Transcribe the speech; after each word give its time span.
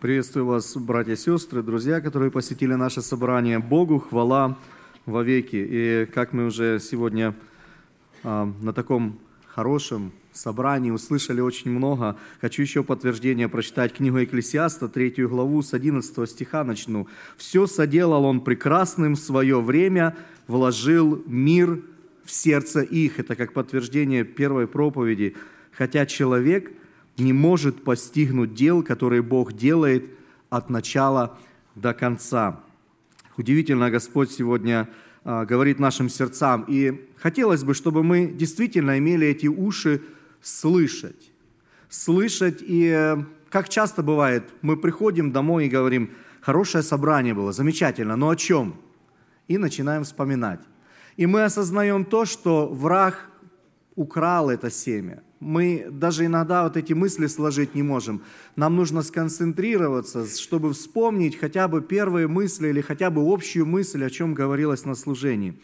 Приветствую 0.00 0.46
вас, 0.46 0.76
братья 0.76 1.14
и 1.14 1.16
сестры, 1.16 1.60
друзья, 1.60 2.00
которые 2.00 2.30
посетили 2.30 2.74
наше 2.74 3.02
собрание. 3.02 3.58
Богу 3.58 3.98
хвала 3.98 4.56
во 5.06 5.24
веки. 5.24 5.56
И 5.56 6.06
как 6.14 6.32
мы 6.32 6.46
уже 6.46 6.78
сегодня 6.78 7.34
а, 8.22 8.44
на 8.62 8.72
таком 8.72 9.18
хорошем 9.48 10.12
собрании 10.32 10.92
услышали 10.92 11.40
очень 11.40 11.72
много, 11.72 12.16
хочу 12.40 12.62
еще 12.62 12.84
подтверждение 12.84 13.48
прочитать 13.48 13.92
книгу 13.92 14.18
Екклесиаста, 14.18 14.86
третью 14.88 15.28
главу, 15.28 15.62
с 15.62 15.74
11 15.74 16.30
стиха 16.30 16.62
начну. 16.62 17.08
«Все 17.36 17.66
соделал 17.66 18.24
он 18.24 18.42
прекрасным 18.42 19.14
в 19.14 19.18
свое 19.18 19.60
время, 19.60 20.16
вложил 20.46 21.24
мир 21.26 21.82
в 22.24 22.30
сердце 22.30 22.82
их». 22.82 23.18
Это 23.18 23.34
как 23.34 23.52
подтверждение 23.52 24.22
первой 24.22 24.68
проповеди. 24.68 25.34
Хотя 25.72 26.06
человек– 26.06 26.70
не 27.18 27.32
может 27.32 27.84
постигнуть 27.84 28.54
дел, 28.54 28.82
которые 28.82 29.22
Бог 29.22 29.52
делает 29.52 30.10
от 30.50 30.70
начала 30.70 31.38
до 31.74 31.94
конца. 31.94 32.60
Удивительно, 33.36 33.90
Господь 33.90 34.30
сегодня 34.30 34.88
а, 35.24 35.44
говорит 35.44 35.78
нашим 35.78 36.08
сердцам. 36.08 36.64
И 36.68 37.08
хотелось 37.16 37.64
бы, 37.64 37.74
чтобы 37.74 38.02
мы 38.02 38.26
действительно 38.26 38.98
имели 38.98 39.26
эти 39.26 39.46
уши 39.46 40.02
слышать. 40.40 41.32
Слышать 41.88 42.62
и, 42.62 42.88
э, 42.88 43.16
как 43.48 43.68
часто 43.68 44.02
бывает, 44.02 44.44
мы 44.62 44.76
приходим 44.76 45.32
домой 45.32 45.66
и 45.66 45.70
говорим, 45.70 46.10
хорошее 46.40 46.82
собрание 46.82 47.34
было, 47.34 47.52
замечательно, 47.52 48.16
но 48.16 48.28
о 48.28 48.36
чем? 48.36 48.76
И 49.48 49.56
начинаем 49.56 50.04
вспоминать. 50.04 50.60
И 51.16 51.26
мы 51.26 51.44
осознаем 51.44 52.04
то, 52.04 52.26
что 52.26 52.68
враг 52.68 53.30
украл 53.94 54.50
это 54.50 54.70
семя 54.70 55.22
мы 55.40 55.86
даже 55.90 56.26
иногда 56.26 56.64
вот 56.64 56.76
эти 56.76 56.92
мысли 56.92 57.26
сложить 57.26 57.74
не 57.74 57.82
можем. 57.82 58.22
Нам 58.56 58.76
нужно 58.76 59.02
сконцентрироваться, 59.02 60.26
чтобы 60.26 60.72
вспомнить 60.72 61.38
хотя 61.38 61.68
бы 61.68 61.80
первые 61.80 62.26
мысли 62.26 62.68
или 62.68 62.80
хотя 62.80 63.10
бы 63.10 63.22
общую 63.22 63.66
мысль, 63.66 64.04
о 64.04 64.10
чем 64.10 64.34
говорилось 64.34 64.84
на 64.84 64.94
служении. 64.94 65.54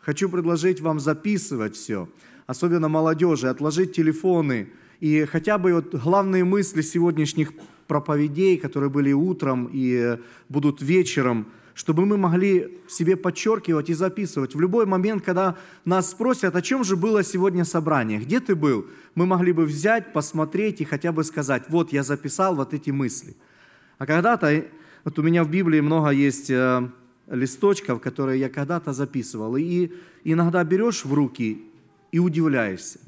Хочу 0.00 0.28
предложить 0.28 0.80
вам 0.80 1.00
записывать 1.00 1.76
все, 1.76 2.08
особенно 2.46 2.88
молодежи, 2.88 3.48
отложить 3.48 3.94
телефоны 3.94 4.68
и 5.00 5.24
хотя 5.24 5.58
бы 5.58 5.72
вот 5.72 5.94
главные 5.94 6.44
мысли 6.44 6.82
сегодняшних 6.82 7.52
проповедей, 7.86 8.56
которые 8.56 8.90
были 8.90 9.12
утром 9.12 9.68
и 9.72 10.18
будут 10.48 10.82
вечером– 10.82 11.46
чтобы 11.76 12.06
мы 12.06 12.16
могли 12.16 12.80
себе 12.88 13.16
подчеркивать 13.16 13.90
и 13.90 13.94
записывать. 13.94 14.54
В 14.54 14.60
любой 14.60 14.86
момент, 14.86 15.22
когда 15.22 15.58
нас 15.84 16.10
спросят, 16.10 16.56
о 16.56 16.62
чем 16.62 16.84
же 16.84 16.96
было 16.96 17.22
сегодня 17.22 17.66
собрание, 17.66 18.18
где 18.18 18.40
ты 18.40 18.54
был, 18.54 18.86
мы 19.14 19.26
могли 19.26 19.52
бы 19.52 19.66
взять, 19.66 20.14
посмотреть 20.14 20.80
и 20.80 20.84
хотя 20.84 21.12
бы 21.12 21.22
сказать, 21.22 21.64
вот 21.68 21.92
я 21.92 22.02
записал 22.02 22.56
вот 22.56 22.72
эти 22.72 22.88
мысли. 22.88 23.36
А 23.98 24.06
когда-то, 24.06 24.64
вот 25.04 25.18
у 25.18 25.22
меня 25.22 25.44
в 25.44 25.50
Библии 25.50 25.80
много 25.80 26.08
есть 26.08 26.48
э, 26.48 26.88
листочков, 27.26 28.00
которые 28.00 28.40
я 28.40 28.48
когда-то 28.48 28.94
записывал, 28.94 29.56
и 29.56 29.92
иногда 30.24 30.64
берешь 30.64 31.04
в 31.04 31.12
руки 31.12 31.62
и 32.10 32.18
удивляешься. 32.18 33.00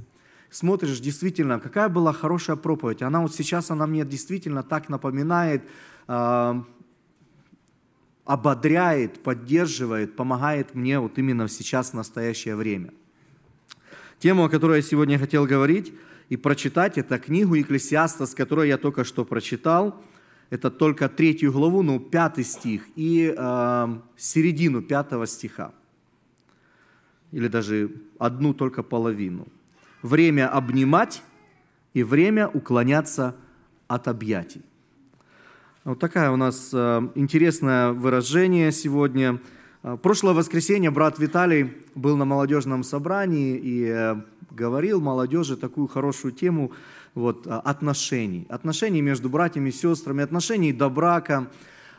Смотришь, 0.50 1.00
действительно, 1.00 1.58
какая 1.58 1.88
была 1.88 2.12
хорошая 2.12 2.56
проповедь. 2.56 3.00
Она 3.00 3.22
вот 3.22 3.34
сейчас, 3.34 3.70
она 3.70 3.86
мне 3.86 4.04
действительно 4.04 4.62
так 4.62 4.90
напоминает 4.90 5.62
э, 6.06 6.62
ободряет, 8.28 9.22
поддерживает, 9.22 10.14
помогает 10.14 10.74
мне 10.74 11.00
вот 11.00 11.16
именно 11.18 11.48
сейчас, 11.48 11.90
в 11.90 11.94
настоящее 11.94 12.56
время. 12.56 12.92
Тема, 14.18 14.44
о 14.44 14.48
которой 14.50 14.76
я 14.76 14.82
сегодня 14.82 15.18
хотел 15.18 15.46
говорить 15.46 15.94
и 16.28 16.36
прочитать, 16.36 16.98
это 16.98 17.18
книгу 17.18 17.54
Екклесиаста, 17.54 18.26
с 18.26 18.34
которой 18.34 18.68
я 18.68 18.76
только 18.76 19.04
что 19.04 19.24
прочитал. 19.24 20.04
Это 20.50 20.70
только 20.70 21.08
третью 21.08 21.52
главу, 21.52 21.82
ну, 21.82 21.98
пятый 21.98 22.44
стих 22.44 22.82
и 22.96 23.34
э, 23.34 23.98
середину 24.18 24.82
пятого 24.82 25.26
стиха. 25.26 25.72
Или 27.32 27.48
даже 27.48 27.90
одну 28.18 28.52
только 28.52 28.82
половину. 28.82 29.48
Время 30.02 30.50
обнимать 30.50 31.22
и 31.94 32.02
время 32.02 32.46
уклоняться 32.46 33.36
от 33.86 34.06
объятий. 34.06 34.60
Вот 35.88 35.98
такая 36.00 36.30
у 36.30 36.36
нас 36.36 36.68
э, 36.74 37.08
интересное 37.14 37.92
выражение 37.92 38.72
сегодня. 38.72 39.40
Э, 39.82 39.96
прошлое 39.96 40.34
воскресенье 40.34 40.90
брат 40.90 41.18
Виталий 41.18 41.72
был 41.94 42.18
на 42.18 42.26
молодежном 42.26 42.84
собрании 42.84 43.56
и 43.56 43.86
э, 43.88 44.16
говорил 44.50 45.00
молодежи 45.00 45.56
такую 45.56 45.86
хорошую 45.88 46.32
тему 46.32 46.72
вот, 47.14 47.46
отношений. 47.46 48.44
Отношений 48.50 49.00
между 49.00 49.30
братьями 49.30 49.70
и 49.70 49.72
сестрами, 49.72 50.22
отношений 50.22 50.74
до 50.74 50.90
брака, 50.90 51.46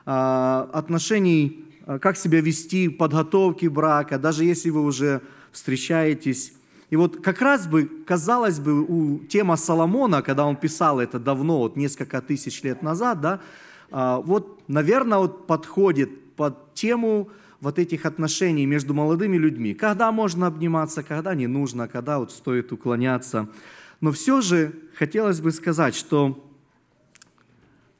отношений, 0.05 1.65
как 1.99 2.15
себя 2.15 2.41
вести, 2.41 2.89
подготовки 2.89 3.65
брака, 3.65 4.19
даже 4.19 4.45
если 4.45 4.69
вы 4.69 4.83
уже 4.83 5.21
встречаетесь. 5.51 6.53
И 6.91 6.95
вот 6.95 7.21
как 7.23 7.41
раз 7.41 7.65
бы, 7.65 7.89
казалось 8.05 8.59
бы, 8.59 8.83
у 8.83 9.17
тема 9.25 9.55
Соломона, 9.57 10.21
когда 10.21 10.45
он 10.45 10.57
писал 10.57 10.99
это 10.99 11.17
давно, 11.17 11.57
вот 11.57 11.75
несколько 11.75 12.21
тысяч 12.21 12.61
лет 12.61 12.83
назад, 12.83 13.21
да, 13.21 13.39
вот, 13.91 14.61
наверное, 14.67 15.17
вот 15.17 15.47
подходит 15.47 16.35
под 16.35 16.73
тему 16.73 17.29
вот 17.61 17.79
этих 17.79 18.05
отношений 18.05 18.65
между 18.65 18.93
молодыми 18.93 19.37
людьми. 19.37 19.73
Когда 19.73 20.11
можно 20.11 20.47
обниматься, 20.47 21.03
когда 21.03 21.35
не 21.35 21.47
нужно, 21.47 21.87
когда 21.87 22.19
вот 22.19 22.31
стоит 22.31 22.71
уклоняться. 22.71 23.49
Но 24.01 24.11
все 24.11 24.41
же 24.41 24.73
хотелось 24.95 25.41
бы 25.41 25.51
сказать, 25.51 25.93
что, 25.93 26.41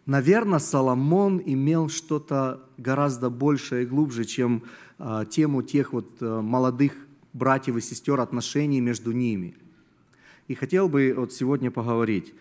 наверное, 0.05 0.59
Соломон 0.59 1.41
имел 1.45 1.89
что-то 1.89 2.61
гораздо 2.77 3.29
большее 3.29 3.83
и 3.83 3.85
глубже, 3.85 4.23
чем 4.23 4.63
а, 4.97 5.25
тему 5.25 5.61
тех 5.61 5.91
вот 5.91 6.09
а, 6.21 6.41
молодых 6.41 6.93
братьев 7.33 7.75
и 7.75 7.81
сестер, 7.81 8.19
отношений 8.21 8.79
между 8.79 9.11
ними. 9.11 9.55
И 10.47 10.55
хотел 10.55 10.87
бы 10.87 11.13
вот 11.15 11.33
сегодня 11.33 11.69
поговорить. 11.69 12.33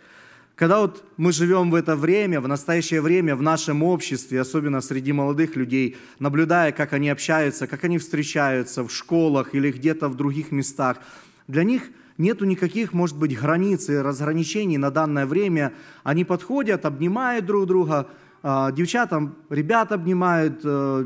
Когда 0.59 0.81
вот 0.81 1.05
мы 1.17 1.31
живем 1.31 1.71
в 1.71 1.77
это 1.77 1.95
время, 1.95 2.41
в 2.41 2.49
настоящее 2.49 3.01
время, 3.01 3.37
в 3.37 3.43
нашем 3.43 3.85
обществе, 3.85 4.41
особенно 4.41 4.81
среди 4.81 5.13
молодых 5.13 5.55
людей, 5.55 5.97
наблюдая, 6.19 6.73
как 6.73 6.93
они 6.93 7.11
общаются, 7.11 7.69
как 7.69 7.85
они 7.85 7.99
встречаются 7.99 8.83
в 8.83 8.91
школах 8.91 9.55
или 9.55 9.71
где-то 9.71 10.09
в 10.09 10.17
других 10.17 10.51
местах, 10.51 10.99
для 11.47 11.63
них 11.63 11.91
нету 12.19 12.45
никаких, 12.45 12.93
может 12.93 13.17
быть, 13.17 13.39
границ 13.39 13.89
и 13.89 13.99
разграничений 13.99 14.79
на 14.79 14.91
данное 14.91 15.27
время. 15.27 15.75
Они 16.03 16.25
подходят, 16.25 16.85
обнимают 16.87 17.47
друг 17.47 17.69
друга, 17.69 18.09
а, 18.43 18.73
девчатам, 18.73 19.37
ребят 19.51 19.93
обнимают, 19.93 20.61
э, 20.65 21.05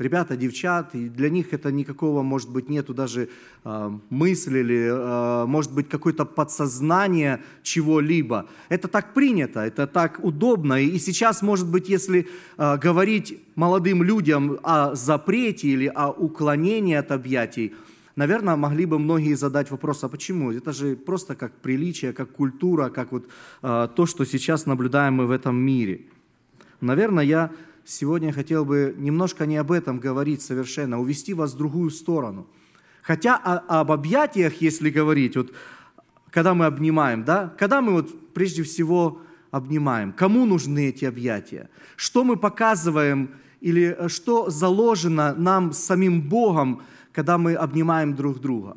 ребята, 0.00 0.36
девчат, 0.36 0.94
и 0.94 1.08
для 1.08 1.28
них 1.28 1.52
это 1.52 1.70
никакого, 1.70 2.22
может 2.22 2.50
быть, 2.50 2.68
нету 2.68 2.94
даже 2.94 3.28
э, 3.64 3.90
мысли 4.10 4.58
или, 4.58 4.88
э, 4.90 5.46
может 5.46 5.72
быть, 5.72 5.88
какое-то 5.88 6.24
подсознание 6.24 7.42
чего-либо. 7.62 8.46
Это 8.70 8.88
так 8.88 9.14
принято, 9.14 9.60
это 9.60 9.86
так 9.86 10.20
удобно. 10.22 10.80
И 10.80 10.98
сейчас, 10.98 11.42
может 11.42 11.68
быть, 11.68 11.88
если 11.88 12.26
э, 12.56 12.78
говорить 12.78 13.38
молодым 13.56 14.02
людям 14.02 14.58
о 14.62 14.94
запрете 14.94 15.68
или 15.68 15.86
о 15.94 16.10
уклонении 16.10 16.94
от 16.94 17.12
объятий, 17.12 17.74
наверное, 18.16 18.56
могли 18.56 18.86
бы 18.86 18.98
многие 18.98 19.34
задать 19.34 19.70
вопрос, 19.70 20.02
а 20.04 20.08
почему? 20.08 20.50
Это 20.50 20.72
же 20.72 20.96
просто 20.96 21.34
как 21.34 21.52
приличие, 21.52 22.12
как 22.12 22.30
культура, 22.30 22.88
как 22.88 23.12
вот 23.12 23.26
э, 23.62 23.88
то, 23.94 24.06
что 24.06 24.24
сейчас 24.24 24.66
наблюдаем 24.66 25.14
мы 25.14 25.26
в 25.26 25.30
этом 25.30 25.56
мире. 25.56 26.00
Наверное, 26.80 27.24
я 27.24 27.50
сегодня 27.90 28.28
я 28.28 28.34
хотел 28.34 28.64
бы 28.64 28.94
немножко 28.96 29.46
не 29.46 29.56
об 29.56 29.72
этом 29.72 29.98
говорить 29.98 30.42
совершенно, 30.42 30.96
а 30.96 31.00
увести 31.00 31.34
вас 31.34 31.54
в 31.54 31.56
другую 31.56 31.90
сторону. 31.90 32.46
Хотя 33.02 33.36
об 33.36 33.90
объятиях, 33.90 34.60
если 34.60 34.90
говорить, 34.90 35.36
вот 35.36 35.52
когда 36.30 36.54
мы 36.54 36.66
обнимаем, 36.66 37.24
да, 37.24 37.52
когда 37.58 37.80
мы 37.80 37.92
вот 37.92 38.32
прежде 38.32 38.62
всего 38.62 39.22
обнимаем, 39.50 40.12
кому 40.12 40.46
нужны 40.46 40.88
эти 40.88 41.04
объятия, 41.04 41.68
что 41.96 42.22
мы 42.22 42.36
показываем 42.36 43.30
или 43.60 43.96
э, 43.98 44.08
что 44.08 44.48
заложено 44.48 45.34
нам 45.34 45.72
самим 45.72 46.22
Богом, 46.28 46.82
когда 47.12 47.36
мы 47.38 47.54
обнимаем 47.54 48.14
друг 48.14 48.40
друга. 48.40 48.76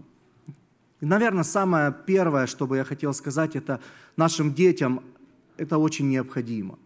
И, 1.00 1.06
наверное, 1.06 1.44
самое 1.44 1.96
первое, 2.08 2.48
что 2.48 2.66
бы 2.66 2.78
я 2.78 2.84
хотел 2.84 3.14
сказать, 3.14 3.56
это 3.56 3.80
нашим 4.18 4.54
детям 4.54 5.04
это 5.58 5.78
очень 5.78 6.10
необходимо. 6.10 6.80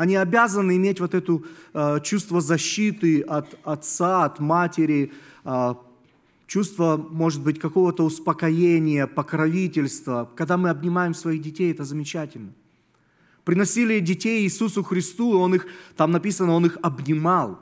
Они 0.00 0.16
обязаны 0.16 0.78
иметь 0.78 0.98
вот 0.98 1.14
это 1.14 1.42
э, 1.74 2.00
чувство 2.02 2.40
защиты 2.40 3.20
от 3.20 3.58
отца, 3.64 4.24
от 4.24 4.40
матери, 4.40 5.12
э, 5.44 5.74
чувство, 6.46 6.96
может 6.96 7.42
быть, 7.42 7.58
какого-то 7.58 8.06
успокоения, 8.06 9.06
покровительства. 9.06 10.30
Когда 10.36 10.56
мы 10.56 10.70
обнимаем 10.70 11.12
своих 11.12 11.42
детей, 11.42 11.70
это 11.70 11.84
замечательно. 11.84 12.54
Приносили 13.44 14.00
детей 14.00 14.44
Иисусу 14.44 14.82
Христу, 14.82 15.34
и 15.34 15.36
Он 15.36 15.54
их, 15.54 15.66
там 15.98 16.12
написано, 16.12 16.52
Он 16.52 16.64
их 16.64 16.78
обнимал. 16.80 17.58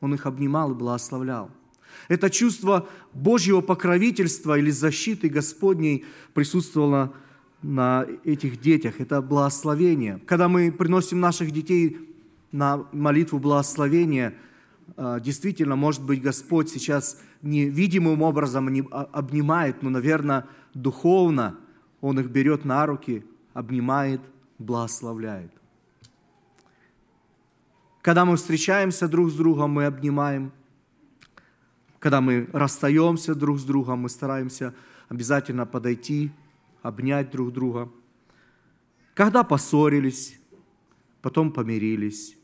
Он 0.00 0.14
их 0.14 0.24
обнимал 0.24 0.70
и 0.70 0.74
благословлял. 0.74 1.50
Это 2.08 2.30
чувство 2.30 2.88
Божьего 3.12 3.60
покровительства 3.60 4.58
или 4.58 4.70
защиты 4.70 5.28
Господней 5.28 6.06
присутствовало 6.32 7.12
на 7.64 8.06
этих 8.24 8.60
детях. 8.60 9.00
Это 9.00 9.22
благословение. 9.22 10.20
Когда 10.26 10.48
мы 10.48 10.70
приносим 10.70 11.18
наших 11.18 11.50
детей 11.50 11.96
на 12.52 12.86
молитву 12.92 13.38
благословения, 13.38 14.34
а, 14.96 15.18
действительно, 15.18 15.74
может 15.74 16.04
быть, 16.04 16.20
Господь 16.20 16.68
сейчас 16.68 17.22
невидимым 17.40 18.20
образом 18.20 18.68
не 18.68 18.86
обнимает, 18.90 19.82
но, 19.82 19.88
наверное, 19.88 20.44
духовно 20.74 21.58
Он 22.02 22.20
их 22.20 22.28
берет 22.28 22.66
на 22.66 22.84
руки, 22.84 23.24
обнимает, 23.54 24.20
благословляет. 24.58 25.50
Когда 28.02 28.26
мы 28.26 28.36
встречаемся 28.36 29.08
друг 29.08 29.30
с 29.30 29.34
другом, 29.34 29.70
мы 29.70 29.86
обнимаем. 29.86 30.52
Когда 31.98 32.20
мы 32.20 32.46
расстаемся 32.52 33.34
друг 33.34 33.58
с 33.58 33.64
другом, 33.64 34.00
мы 34.00 34.10
стараемся 34.10 34.74
обязательно 35.08 35.64
подойти, 35.64 36.30
обнять 36.84 37.30
друг 37.30 37.52
друга. 37.52 37.90
Когда 39.14 39.42
поссорились, 39.42 40.38
потом 41.22 41.50
помирились. 41.50 42.36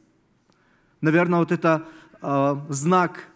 Наверное, 1.02 1.40
вот 1.40 1.52
это 1.52 1.86
э, 2.22 2.56
знак 2.70 3.28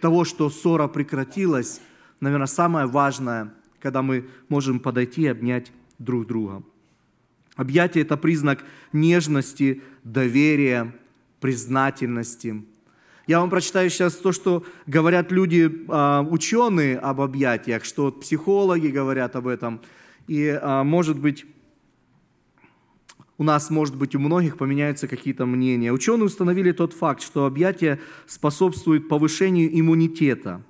того, 0.00 0.24
что 0.24 0.48
ссора 0.48 0.88
прекратилась, 0.88 1.82
наверное, 2.20 2.46
самое 2.46 2.86
важное, 2.86 3.52
когда 3.80 4.00
мы 4.00 4.28
можем 4.48 4.80
подойти 4.80 5.22
и 5.22 5.26
обнять 5.26 5.72
друг 5.98 6.26
друга. 6.26 6.62
Объятие– 7.54 8.02
это 8.04 8.16
признак 8.16 8.64
нежности, 8.92 9.82
доверия, 10.04 10.94
признательности. 11.40 12.64
Я 13.26 13.40
вам 13.40 13.50
прочитаю 13.50 13.90
сейчас 13.90 14.14
то, 14.14 14.30
что 14.30 14.64
говорят 14.86 15.32
люди, 15.32 15.84
а, 15.88 16.22
ученые 16.22 16.96
об 16.96 17.20
объятиях, 17.20 17.84
что 17.84 18.12
психологи 18.12 18.86
говорят 18.86 19.34
об 19.34 19.48
этом. 19.48 19.80
И, 20.28 20.56
а, 20.62 20.84
может 20.84 21.18
быть, 21.18 21.44
у 23.36 23.42
нас, 23.42 23.68
может 23.68 23.96
быть, 23.96 24.14
у 24.14 24.20
многих 24.20 24.56
поменяются 24.56 25.08
какие-то 25.08 25.44
мнения. 25.44 25.92
Ученые 25.92 26.26
установили 26.26 26.70
тот 26.70 26.92
факт, 26.92 27.20
что 27.20 27.46
объятие 27.46 27.98
способствует 28.26 29.08
повышению 29.08 29.76
иммунитета, 29.76 30.62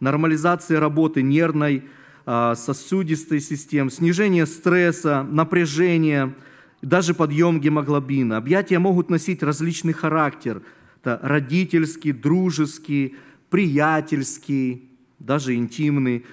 нормализации 0.00 0.76
работы 0.76 1.20
нервной, 1.20 1.84
а, 2.24 2.54
сосудистой 2.54 3.40
системы, 3.40 3.90
снижение 3.90 4.46
стресса, 4.46 5.26
напряжения, 5.30 6.34
даже 6.80 7.12
подъем 7.12 7.60
гемоглобина. 7.60 8.38
Объятия 8.38 8.78
могут 8.78 9.10
носить 9.10 9.42
различный 9.42 9.92
характер– 9.92 10.62
это 11.00 11.18
родительский, 11.22 12.12
дружеский, 12.12 13.16
приятельский, 13.50 14.90
даже 15.18 15.54
интимный 15.54 16.24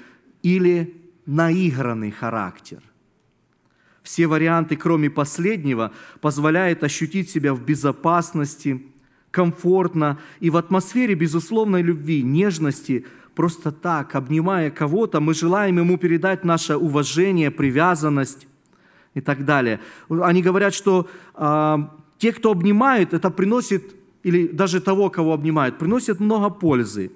или 0.44 0.96
наигранный 1.26 2.12
характер. 2.12 2.82
Все 4.04 4.28
варианты, 4.28 4.76
кроме 4.76 5.10
последнего, 5.10 5.92
позволяют 6.22 6.84
ощутить 6.84 7.30
себя 7.30 7.54
в 7.54 7.64
безопасности, 7.64 8.84
комфортно 9.32 10.20
и 10.40 10.50
в 10.50 10.58
атмосфере 10.58 11.16
безусловной 11.16 11.82
любви, 11.82 12.22
нежности, 12.22 13.06
просто 13.34 13.72
так, 13.72 14.16
обнимая 14.16 14.70
кого-то, 14.72 15.20
мы 15.20 15.34
желаем 15.34 15.80
ему 15.80 15.98
передать 15.98 16.46
наше 16.46 16.78
уважение, 16.78 17.52
привязанность 17.52 18.48
и 19.14 19.22
так 19.22 19.44
далее. 19.46 19.80
Они 20.10 20.42
говорят, 20.42 20.74
что 20.74 21.10
э, 21.34 21.78
те, 22.18 22.32
кто 22.32 22.52
обнимает, 22.52 23.14
это 23.14 23.30
приносит 23.32 23.96
или 24.26 24.48
даже 24.48 24.82
того, 24.82 25.12
кого 25.12 25.34
обнимают, 25.34 25.78
приносит 25.78 26.20
много 26.20 26.50
пользы. 26.50 27.12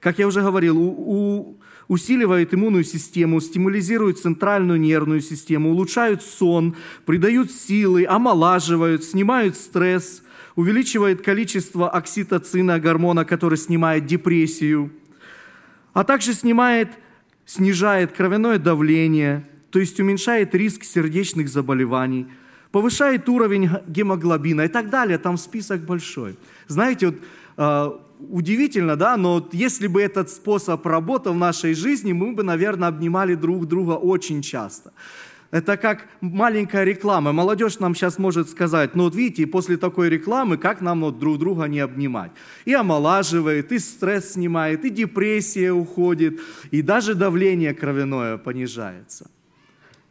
Как 0.00 0.18
я 0.18 0.26
уже 0.26 0.40
говорил, 0.40 0.76
у, 0.76 0.88
у, 0.88 1.60
усиливают 1.86 2.52
иммунную 2.52 2.82
систему, 2.82 3.40
стимулизируют 3.40 4.18
центральную 4.18 4.80
нервную 4.80 5.20
систему, 5.20 5.70
улучшают 5.70 6.20
сон, 6.20 6.74
придают 7.06 7.52
силы, 7.52 8.04
омолаживают, 8.08 9.04
снимают 9.04 9.54
стресс, 9.56 10.24
увеличивает 10.56 11.22
количество 11.22 11.88
окситоцина, 11.88 12.80
гормона, 12.80 13.24
который 13.24 13.56
снимает 13.56 14.06
депрессию, 14.06 14.90
а 15.92 16.02
также 16.02 16.34
снимает, 16.34 16.88
снижает 17.46 18.10
кровяное 18.10 18.58
давление, 18.58 19.48
то 19.70 19.78
есть 19.78 20.00
уменьшает 20.00 20.56
риск 20.56 20.82
сердечных 20.82 21.48
заболеваний– 21.48 22.26
повышает 22.72 23.28
уровень 23.28 23.70
гемоглобина 23.86 24.62
и 24.62 24.68
так 24.68 24.90
далее. 24.90 25.18
Там 25.18 25.36
список 25.36 25.80
большой. 25.80 26.36
Знаете, 26.66 27.06
вот, 27.06 27.16
э, 27.56 27.90
удивительно, 28.28 28.96
да, 28.96 29.16
но 29.16 29.34
вот 29.34 29.54
если 29.54 29.86
бы 29.86 30.02
этот 30.02 30.30
способ 30.30 30.84
работал 30.86 31.34
в 31.34 31.38
нашей 31.38 31.74
жизни, 31.74 32.12
мы 32.12 32.32
бы, 32.32 32.42
наверное, 32.42 32.88
обнимали 32.88 33.34
друг 33.34 33.66
друга 33.66 33.92
очень 33.92 34.42
часто. 34.42 34.92
Это 35.50 35.78
как 35.78 36.06
маленькая 36.20 36.84
реклама. 36.84 37.32
Молодежь 37.32 37.78
нам 37.78 37.94
сейчас 37.94 38.18
может 38.18 38.50
сказать, 38.50 38.94
ну 38.94 39.04
вот 39.04 39.14
видите, 39.14 39.46
после 39.46 39.78
такой 39.78 40.10
рекламы, 40.10 40.58
как 40.58 40.82
нам 40.82 41.00
вот 41.00 41.18
друг 41.18 41.38
друга 41.38 41.64
не 41.64 41.80
обнимать. 41.80 42.32
И 42.66 42.74
омолаживает, 42.74 43.72
и 43.72 43.78
стресс 43.78 44.32
снимает, 44.32 44.84
и 44.84 44.90
депрессия 44.90 45.72
уходит, 45.72 46.40
и 46.70 46.82
даже 46.82 47.14
давление 47.14 47.72
кровяное 47.72 48.36
понижается. 48.36 49.30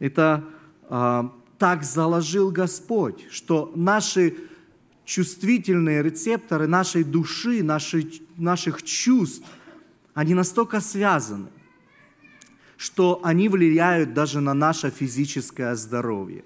Это 0.00 0.42
а, 0.88 1.30
так 1.58 1.82
заложил 1.82 2.50
Господь, 2.50 3.26
что 3.30 3.72
наши 3.74 4.36
чувствительные 5.04 6.02
рецепторы 6.02 6.66
нашей 6.66 7.02
души, 7.02 7.62
наши, 7.62 8.10
наших 8.36 8.82
чувств, 8.82 9.46
они 10.14 10.34
настолько 10.34 10.80
связаны, 10.80 11.48
что 12.76 13.20
они 13.22 13.48
влияют 13.48 14.14
даже 14.14 14.40
на 14.40 14.54
наше 14.54 14.90
физическое 14.90 15.74
здоровье. 15.74 16.44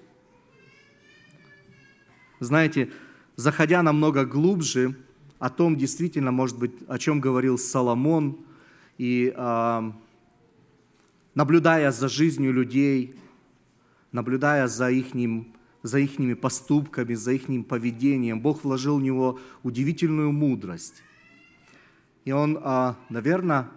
Знаете, 2.39 2.91
заходя 3.35 3.83
намного 3.83 4.25
глубже 4.25 4.95
о 5.39 5.49
том, 5.49 5.75
действительно, 5.75 6.31
может 6.31 6.57
быть, 6.57 6.71
о 6.87 6.97
чем 6.97 7.19
говорил 7.19 7.57
Соломон, 7.57 8.37
и 8.97 9.33
э, 9.35 9.91
наблюдая 11.35 11.91
за 11.91 12.07
жизнью 12.07 12.53
людей, 12.53 13.15
наблюдая 14.13 14.67
за 14.67 14.89
их, 14.89 15.07
за 15.81 15.99
их 15.99 16.39
поступками, 16.39 17.15
за 17.15 17.33
их 17.33 17.67
поведением, 17.67 18.39
Бог 18.39 18.63
вложил 18.63 18.99
в 18.99 19.01
него 19.01 19.39
удивительную 19.63 20.31
мудрость. 20.31 21.03
И 22.23 22.31
он, 22.31 22.57
а, 22.61 22.95
наверное, 23.09 23.69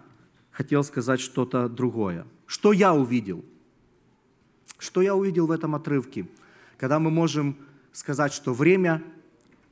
хотел 0.51 0.85
сказать 0.85 1.19
что-то 1.19 1.67
другое. 1.67 2.25
Что 2.45 2.71
я 2.71 2.93
увидел? 2.93 3.43
Что 4.77 5.01
я 5.01 5.15
увидел 5.15 5.47
в 5.47 5.51
этом 5.51 5.75
отрывке? 5.75 6.27
Когда 6.77 6.99
мы 6.99 7.09
можем 7.09 7.57
сказать, 7.91 8.31
что 8.31 8.53
время 8.53 9.03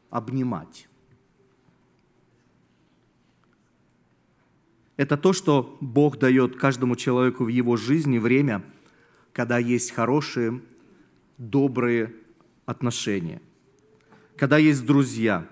обнимать. 0.09 0.89
Это 4.97 5.17
то, 5.17 5.31
что 5.33 5.77
Бог 5.79 6.17
дает 6.17 6.55
каждому 6.55 6.95
человеку 6.95 7.45
в 7.45 7.49
его 7.49 7.77
жизни 7.77 8.17
время– 8.17 8.63
когда 9.35 9.57
есть 9.57 9.91
хорошие, 9.91 10.61
добрые 11.37 12.13
отношения, 12.65 13.41
когда 14.37 14.57
есть 14.57 14.85
друзья, 14.85 15.45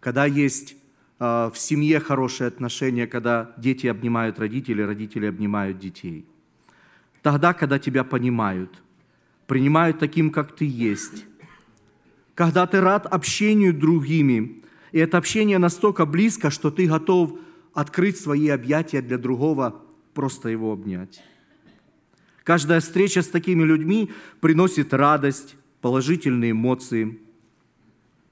когда 0.00 0.24
есть 0.24 0.74
э, 1.20 1.50
в 1.52 1.58
семье 1.58 2.00
хорошие 2.00 2.48
отношения, 2.48 3.06
когда 3.06 3.52
дети 3.58 3.88
обнимают 3.88 4.38
родителей, 4.38 4.86
родители 4.86 5.26
обнимают 5.26 5.78
детей. 5.78 6.24
Тогда, 7.20 7.52
когда 7.52 7.78
тебя 7.78 8.04
понимают, 8.04 8.82
принимают 9.46 9.98
таким, 9.98 10.30
как 10.30 10.56
ты 10.56 10.64
есть, 10.64 11.26
когда 12.34 12.66
ты 12.66 12.80
рад 12.80 13.04
общению 13.04 13.74
другими, 13.74 14.62
и 14.92 14.98
это 14.98 15.18
общение 15.18 15.58
настолько 15.58 16.06
близко, 16.06 16.48
что 16.48 16.70
ты 16.70 16.86
готов 16.86 17.38
открыть 17.74 18.18
свои 18.18 18.48
объятия 18.48 19.02
для 19.02 19.18
другого, 19.18 19.82
просто 20.14 20.48
его 20.48 20.72
обнять. 20.72 21.22
Каждая 22.48 22.80
встреча 22.80 23.20
с 23.20 23.28
такими 23.28 23.62
людьми 23.62 24.10
приносит 24.40 24.94
радость, 24.94 25.54
положительные 25.82 26.52
эмоции. 26.52 27.18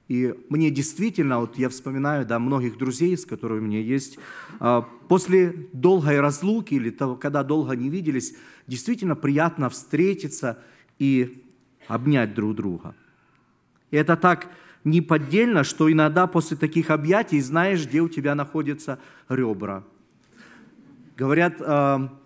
И 0.07 0.33
мне 0.49 0.71
действительно, 0.71 1.39
вот 1.39 1.59
я 1.59 1.69
вспоминаю, 1.69 2.25
да, 2.25 2.39
многих 2.39 2.79
друзей, 2.79 3.15
с 3.15 3.27
которыми 3.27 3.59
у 3.59 3.67
меня 3.67 3.79
есть, 3.79 4.17
а, 4.59 4.81
после 5.07 5.69
долгой 5.71 6.19
разлуки 6.19 6.73
или 6.73 6.89
того, 6.89 7.15
когда 7.15 7.43
долго 7.43 7.75
не 7.75 7.89
виделись, 7.89 8.33
действительно 8.65 9.15
приятно 9.15 9.69
встретиться 9.69 10.57
и 10.97 11.43
обнять 11.87 12.33
друг 12.33 12.55
друга. 12.55 12.95
И 13.91 13.97
это 13.97 14.17
так 14.17 14.49
неподдельно, 14.83 15.63
что 15.63 15.91
иногда 15.91 16.25
после 16.25 16.57
таких 16.57 16.89
объятий 16.89 17.39
знаешь, 17.39 17.85
где 17.85 18.01
у 18.01 18.09
тебя 18.09 18.33
находятся 18.33 18.97
ребра. 19.29 19.83
Говорят, 21.15 21.57
а, 21.59 22.17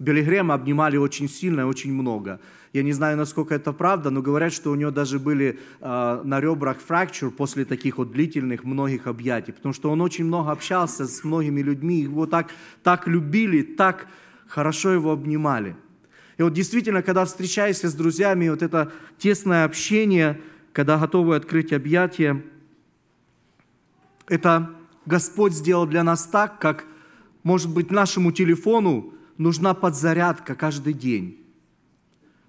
Билли 0.00 0.22
Грэма 0.22 0.54
обнимали 0.54 0.96
очень 0.96 1.28
сильно 1.28 1.60
и 1.60 1.64
очень 1.64 1.92
много. 1.92 2.40
Я 2.72 2.82
не 2.82 2.92
знаю, 2.92 3.18
насколько 3.18 3.54
это 3.54 3.74
правда, 3.74 4.08
но 4.08 4.22
говорят, 4.22 4.50
что 4.50 4.70
у 4.70 4.74
него 4.74 4.90
даже 4.90 5.18
были 5.18 5.58
э, 5.80 6.20
на 6.24 6.40
ребрах 6.40 6.78
фрактур 6.78 7.30
после 7.30 7.66
таких 7.66 7.98
вот 7.98 8.10
длительных 8.10 8.64
многих 8.64 9.06
объятий, 9.06 9.52
потому 9.52 9.74
что 9.74 9.90
он 9.90 10.00
очень 10.00 10.24
много 10.24 10.52
общался 10.52 11.06
с 11.06 11.22
многими 11.22 11.60
людьми, 11.60 12.00
его 12.00 12.24
так, 12.24 12.50
так 12.82 13.06
любили, 13.06 13.60
так 13.60 14.06
хорошо 14.48 14.90
его 14.90 15.12
обнимали. 15.12 15.76
И 16.38 16.42
вот 16.42 16.54
действительно, 16.54 17.02
когда 17.02 17.26
встречаешься 17.26 17.90
с 17.90 17.94
друзьями, 17.94 18.48
вот 18.48 18.62
это 18.62 18.90
тесное 19.18 19.66
общение, 19.66 20.40
когда 20.72 20.96
готовы 20.96 21.36
открыть 21.36 21.74
объятия, 21.74 22.42
это 24.28 24.70
Господь 25.04 25.52
сделал 25.52 25.86
для 25.86 26.02
нас 26.04 26.24
так, 26.24 26.58
как, 26.58 26.86
может 27.42 27.68
быть, 27.68 27.90
нашему 27.90 28.32
телефону 28.32 29.12
нужна 29.40 29.72
подзарядка 29.72 30.54
каждый 30.54 30.92
день. 30.92 31.38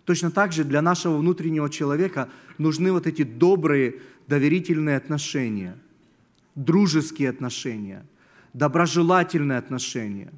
Точно 0.03 0.29
так 0.29 0.51
же 0.51 0.65
для 0.65 0.81
нашего 0.81 1.17
внутреннего 1.17 1.69
человека 1.69 2.29
нужны 2.57 2.91
вот 2.91 3.07
эти 3.07 3.23
добрые, 3.23 4.01
доверительные 4.27 4.97
отношения, 4.97 5.77
дружеские 6.55 7.29
отношения, 7.29 8.05
доброжелательные 8.51 9.57
отношения. 9.57 10.33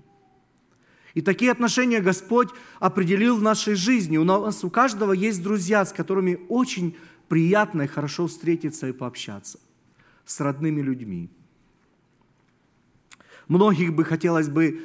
И 1.16 1.22
такие 1.22 1.52
отношения 1.52 2.02
Господь 2.02 2.50
определил 2.80 3.38
в 3.38 3.42
нашей 3.42 3.74
жизни. 3.74 4.18
У 4.18 4.24
нас 4.24 4.64
у 4.64 4.70
каждого 4.70 5.12
есть 5.12 5.42
друзья, 5.42 5.84
с 5.84 5.92
которыми 5.92 6.40
очень 6.50 6.96
приятно 7.30 7.84
и 7.84 7.88
хорошо 7.88 8.28
встретиться 8.28 8.88
и 8.88 8.92
пообщаться. 8.92 9.60
С 10.24 10.40
родными 10.40 10.82
людьми. 10.82 11.32
Многих 13.48 13.96
бы 13.96 14.06
хотелось 14.06 14.50
бы 14.50 14.82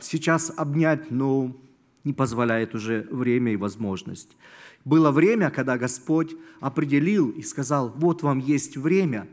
сейчас 0.00 0.52
обнять, 0.56 1.10
но 1.10 1.56
не 2.04 2.12
позволяет 2.12 2.74
уже 2.74 3.06
время 3.10 3.52
и 3.52 3.56
возможность. 3.56 4.36
Было 4.84 5.10
время, 5.10 5.50
когда 5.50 5.76
Господь 5.76 6.36
определил 6.60 7.30
и 7.30 7.42
сказал, 7.42 7.92
вот 7.96 8.22
вам 8.22 8.38
есть 8.38 8.76
время 8.76 9.26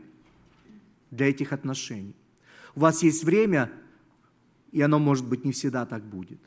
для 1.12 1.28
этих 1.28 1.52
отношений. 1.52 2.16
У 2.74 2.80
вас 2.80 3.04
есть 3.04 3.22
время, 3.22 3.70
и 4.72 4.80
оно, 4.80 4.98
может 4.98 5.24
быть, 5.26 5.44
не 5.44 5.52
всегда 5.52 5.86
так 5.86 6.02
будет. 6.02 6.40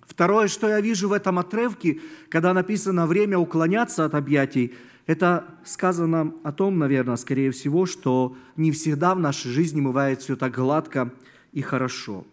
Второе, 0.00 0.48
что 0.48 0.68
я 0.68 0.80
вижу 0.80 1.08
в 1.08 1.12
этом 1.12 1.38
отрывке, 1.38 2.00
когда 2.30 2.54
написано 2.54 3.06
«время 3.06 3.38
уклоняться 3.38 4.04
от 4.06 4.14
объятий», 4.14 4.74
это 5.06 5.44
сказано 5.64 6.34
о 6.44 6.52
том, 6.52 6.78
наверное, 6.78 7.16
скорее 7.16 7.50
всего, 7.50 7.86
что 7.86 8.36
не 8.56 8.70
всегда 8.72 9.14
в 9.14 9.18
нашей 9.18 9.50
жизни 9.50 9.80
бывает 9.80 10.22
все 10.22 10.36
так 10.36 10.54
гладко 10.54 11.12
и 11.52 11.60
хорошо. 11.60 12.24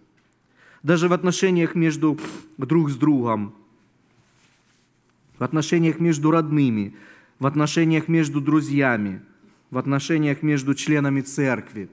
Даже 0.83 1.07
в 1.07 1.13
отношениях 1.13 1.75
между 1.75 2.17
друг 2.57 2.89
с 2.89 2.95
другом 2.95 3.53
в 5.39 5.43
отношениях 5.43 5.99
между 5.99 6.31
родными, 6.31 6.95
в 7.39 7.45
отношениях 7.45 8.09
между 8.09 8.41
друзьями, 8.41 9.21
в 9.71 9.77
отношениях 9.77 10.41
между 10.41 10.75
членами 10.75 11.21
церкви 11.21 11.89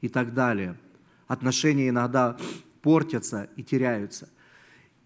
и 0.00 0.08
так 0.08 0.32
далее. 0.32 0.78
Отношения 1.26 1.88
иногда 1.88 2.36
портятся 2.80 3.50
и 3.56 3.62
теряются. 3.64 4.28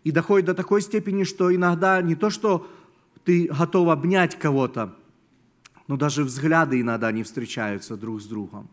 И 0.05 0.11
доходит 0.13 0.47
до 0.47 0.55
такой 0.55 0.83
степени, 0.83 1.25
что 1.25 1.55
иногда 1.55 2.03
не 2.03 2.15
то, 2.15 2.29
что 2.29 2.71
ты 3.25 3.47
готов 3.47 3.89
обнять 3.89 4.39
кого-то, 4.39 4.95
но 5.89 5.97
даже 5.97 6.25
взгляды 6.25 6.81
иногда 6.81 7.11
не 7.13 7.23
встречаются 7.23 7.97
друг 7.97 8.21
с 8.21 8.27
другом. 8.27 8.69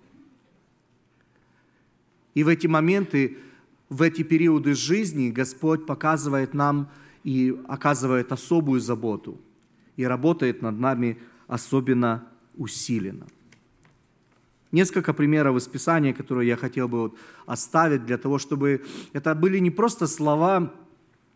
И 2.34 2.44
в 2.44 2.48
эти 2.48 2.68
моменты, 2.68 3.38
в 3.90 4.02
эти 4.04 4.22
периоды 4.22 4.76
жизни 4.76 5.32
Господь 5.32 5.86
показывает 5.86 6.54
нам 6.54 6.90
и 7.24 7.60
оказывает 7.68 8.32
особую 8.32 8.80
заботу 8.80 9.40
и 9.98 10.06
работает 10.06 10.62
над 10.62 10.80
нами 10.80 11.18
особенно 11.48 12.24
усиленно. 12.56 13.26
Несколько 14.72 15.14
примеров 15.14 15.58
из 15.58 15.68
Писания, 15.68 16.14
которые 16.14 16.48
я 16.48 16.56
хотел 16.56 16.88
бы 16.88 17.00
вот 17.00 17.18
оставить 17.48 18.06
для 18.06 18.20
того, 18.20 18.38
чтобы 18.38 18.86
это 19.14 19.34
были 19.34 19.58
не 19.58 19.72
просто 19.72 20.06
слова, 20.06 20.72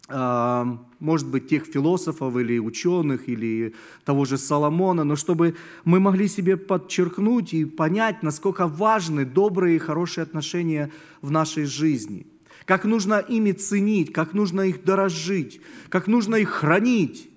а, 0.07 0.77
может 0.99 1.27
быть, 1.27 1.47
тех 1.47 1.65
философов 1.65 2.37
или 2.37 2.59
ученых, 2.59 3.27
или 3.27 3.73
того 4.05 4.25
же 4.25 4.37
Соломона, 4.37 5.03
но 5.03 5.15
чтобы 5.15 5.55
мы 5.83 5.99
могли 5.99 6.27
себе 6.27 6.57
подчеркнуть 6.57 7.55
и 7.55 7.65
понять, 7.65 8.21
насколько 8.21 8.67
важны 8.67 9.25
добрые 9.25 9.77
и 9.77 9.79
хорошие 9.79 10.21
отношения 10.21 10.91
в 11.21 11.31
нашей 11.31 11.65
жизни– 11.65 12.27
как 12.65 12.85
нужно 12.85 13.19
ими 13.19 13.51
ценить, 13.51 14.13
как 14.13 14.33
нужно 14.33 14.61
их 14.61 14.83
дорожить, 14.83 15.61
как 15.89 16.07
нужно 16.07 16.35
их 16.35 16.49
хранить. 16.49 17.29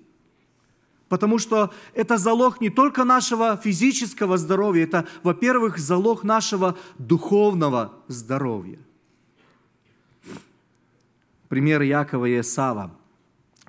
Потому 1.09 1.37
что 1.39 1.73
это 1.93 2.17
залог 2.17 2.59
не 2.59 2.69
только 2.69 3.05
нашего 3.05 3.55
физического 3.57 4.37
здоровья, 4.37 4.83
это, 4.83 5.07
во-первых, 5.23 5.77
залог 5.77 6.23
нашего 6.23 6.77
духовного 6.97 7.93
здоровья. 8.07 8.79
Пример 11.47 11.81
Якова 11.81 12.25
и 12.25 12.41
Исава. 12.41 12.91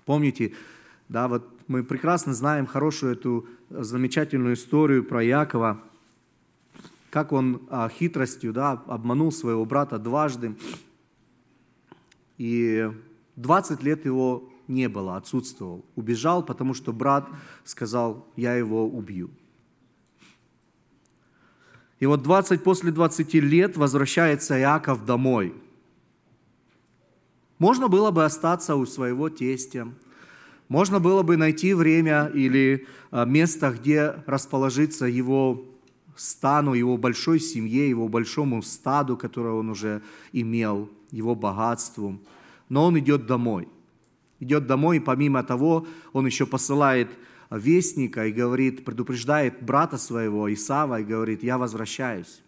Помните, 0.04 0.52
да, 1.08 1.28
вот 1.28 1.48
мы 1.68 1.84
прекрасно 1.84 2.34
знаем 2.34 2.66
хорошую 2.66 3.12
эту 3.12 3.46
замечательную 3.70 4.54
историю 4.54 5.04
про 5.04 5.22
Якова, 5.22 5.80
как 7.10 7.32
он 7.32 7.62
а, 7.70 7.88
хитростью 7.88 8.52
да, 8.52 8.82
обманул 8.86 9.30
своего 9.30 9.64
брата 9.64 9.98
дважды, 9.98 10.56
и 12.38 12.90
20 13.37 13.83
лет 13.83 14.04
его 14.04 14.49
не 14.68 14.88
было, 14.88 15.16
отсутствовал. 15.16 15.85
Убежал, 15.97 16.45
потому 16.45 16.75
что 16.75 16.92
брат 16.92 17.28
сказал, 17.64 18.26
я 18.37 18.54
его 18.54 18.87
убью. 18.87 19.30
И 22.00 22.07
вот 22.07 22.23
20, 22.23 22.62
после 22.62 22.92
20 22.92 23.35
лет 23.35 23.76
возвращается 23.76 24.59
Иаков 24.59 25.04
домой. 25.04 25.54
Можно 27.59 27.88
было 27.88 28.12
бы 28.12 28.25
остаться 28.25 28.76
у 28.76 28.87
своего 28.87 29.28
тестя, 29.30 29.88
можно 30.68 31.00
было 31.00 31.23
бы 31.23 31.37
найти 31.37 31.73
время 31.73 32.30
или 32.35 32.87
а, 33.11 33.25
место, 33.25 33.71
где 33.71 34.23
расположиться 34.26 35.07
его 35.07 35.64
стану, 36.18 36.75
его 36.75 36.96
большой 36.96 37.40
семье, 37.40 37.88
его 37.88 38.08
большому 38.08 38.62
стаду, 38.62 39.16
которое 39.16 39.54
он 39.54 39.70
уже 39.70 40.02
имел, 40.32 40.88
его 41.10 41.34
богатству. 41.34 42.18
Но 42.68 42.87
он 42.87 42.98
идет 42.98 43.26
домой. 43.26 43.68
Идет 44.40 44.66
домой, 44.66 44.98
и 44.98 45.00
помимо 45.00 45.42
того, 45.42 45.87
он 46.12 46.26
еще 46.26 46.46
посылает 46.46 47.08
вестника 47.50 48.26
и 48.26 48.32
говорит, 48.32 48.84
предупреждает 48.84 49.62
брата 49.62 49.96
своего, 49.96 50.52
Исава, 50.52 51.00
и 51.00 51.04
говорит, 51.04 51.42
я 51.42 51.56
возвращаюсь. 51.58 52.40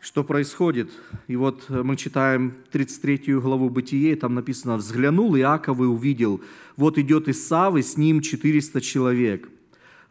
Что 0.00 0.24
происходит? 0.24 0.90
И 1.26 1.36
вот 1.36 1.68
мы 1.68 1.96
читаем 1.96 2.54
33 2.70 3.34
главу 3.34 3.68
Бытие, 3.68 4.16
там 4.16 4.34
написано, 4.34 4.76
«Взглянул 4.76 5.36
Иаков 5.36 5.80
и 5.80 5.82
увидел, 5.82 6.40
вот 6.76 6.98
идет 6.98 7.28
Исав, 7.28 7.76
и 7.76 7.82
с 7.82 7.96
ним 7.96 8.20
400 8.22 8.80
человек» 8.80 9.48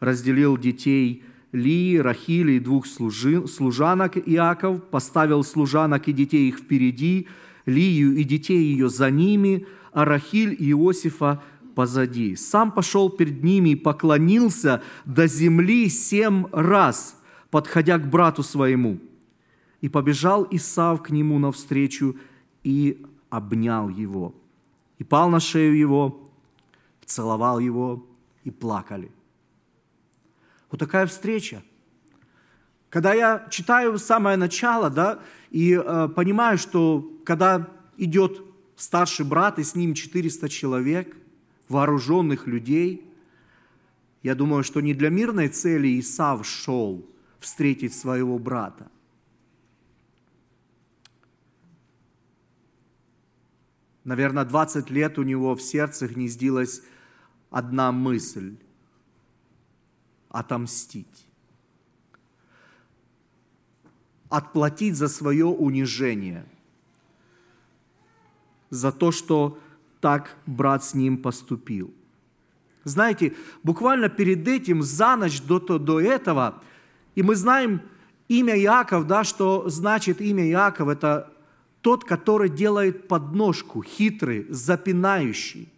разделил 0.00 0.56
детей 0.56 1.24
Лии, 1.52 1.96
Рахили 1.96 2.52
и 2.52 2.60
двух 2.60 2.86
служанок 2.86 4.16
Иаков, 4.16 4.84
поставил 4.84 5.42
служанок 5.42 6.08
и 6.08 6.12
детей 6.12 6.48
их 6.48 6.58
впереди, 6.58 7.26
Лию 7.64 8.16
и 8.16 8.24
детей 8.24 8.62
ее 8.62 8.88
за 8.88 9.10
ними, 9.10 9.66
а 9.92 10.04
Рахиль 10.04 10.56
и 10.58 10.70
Иосифа 10.70 11.42
позади. 11.74 12.34
Сам 12.36 12.72
пошел 12.72 13.10
перед 13.10 13.42
ними 13.42 13.70
и 13.70 13.76
поклонился 13.76 14.82
до 15.04 15.26
земли 15.26 15.88
семь 15.88 16.46
раз, 16.52 17.20
подходя 17.50 17.98
к 17.98 18.08
брату 18.08 18.42
своему. 18.42 18.98
И 19.80 19.88
побежал 19.88 20.46
Исав 20.50 21.02
к 21.02 21.10
нему 21.10 21.38
навстречу 21.38 22.16
и 22.64 23.04
обнял 23.30 23.88
его. 23.88 24.34
И 24.98 25.04
пал 25.04 25.30
на 25.30 25.40
шею 25.40 25.76
его, 25.76 26.28
целовал 27.06 27.58
его 27.58 28.04
и 28.44 28.50
плакали. 28.50 29.10
Вот 30.70 30.80
такая 30.80 31.06
встреча. 31.06 31.62
Когда 32.90 33.12
я 33.14 33.46
читаю 33.50 33.98
самое 33.98 34.36
начало, 34.36 34.90
да, 34.90 35.20
и 35.50 35.74
э, 35.74 36.08
понимаю, 36.14 36.58
что 36.58 37.02
когда 37.24 37.68
идет 37.96 38.42
старший 38.76 39.26
брат, 39.26 39.58
и 39.58 39.64
с 39.64 39.74
ним 39.74 39.94
400 39.94 40.48
человек, 40.48 41.16
вооруженных 41.68 42.46
людей, 42.46 43.04
я 44.22 44.34
думаю, 44.34 44.64
что 44.64 44.80
не 44.80 44.94
для 44.94 45.10
мирной 45.10 45.48
цели 45.48 45.98
Исав 46.00 46.46
шел 46.46 47.06
встретить 47.38 47.94
своего 47.94 48.38
брата. 48.38 48.90
Наверное, 54.04 54.44
20 54.44 54.90
лет 54.90 55.18
у 55.18 55.22
него 55.22 55.54
в 55.54 55.60
сердце 55.60 56.08
гнездилась 56.08 56.82
одна 57.50 57.92
мысль– 57.92 58.56
отомстить. 60.28 61.26
Отплатить 64.28 64.96
за 64.96 65.08
свое 65.08 65.46
унижение, 65.46 66.44
за 68.70 68.92
то, 68.92 69.10
что 69.10 69.58
так 70.00 70.36
брат 70.46 70.84
с 70.84 70.94
ним 70.94 71.16
поступил. 71.18 71.92
Знаете, 72.84 73.34
буквально 73.62 74.08
перед 74.08 74.46
этим, 74.46 74.82
за 74.82 75.16
ночь 75.16 75.40
до, 75.42 75.58
до 75.60 76.00
этого, 76.00 76.62
и 77.14 77.22
мы 77.22 77.34
знаем 77.34 77.82
имя 78.28 78.54
Яков, 78.54 79.06
да, 79.06 79.24
что 79.24 79.68
значит 79.68 80.20
имя 80.20 80.46
Яков, 80.46 80.88
это 80.88 81.32
тот, 81.80 82.04
который 82.04 82.48
делает 82.48 83.08
подножку, 83.08 83.82
хитрый, 83.82 84.46
запинающий. 84.50 85.68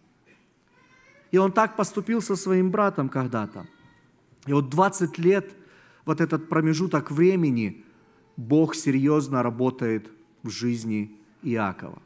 И 1.30 1.38
он 1.38 1.52
так 1.52 1.76
поступил 1.76 2.21
со 2.21 2.37
своим 2.37 2.71
братом 2.71 3.09
когда-то. 3.09 3.66
И 4.47 4.52
вот 4.52 4.70
20 4.70 5.18
лет, 5.18 5.54
вот 6.04 6.20
этот 6.20 6.49
промежуток 6.49 7.11
времени, 7.11 7.85
Бог 8.37 8.75
серьезно 8.75 9.42
работает 9.42 10.11
в 10.42 10.50
жизни 10.50 11.16
Иакова. 11.42 12.00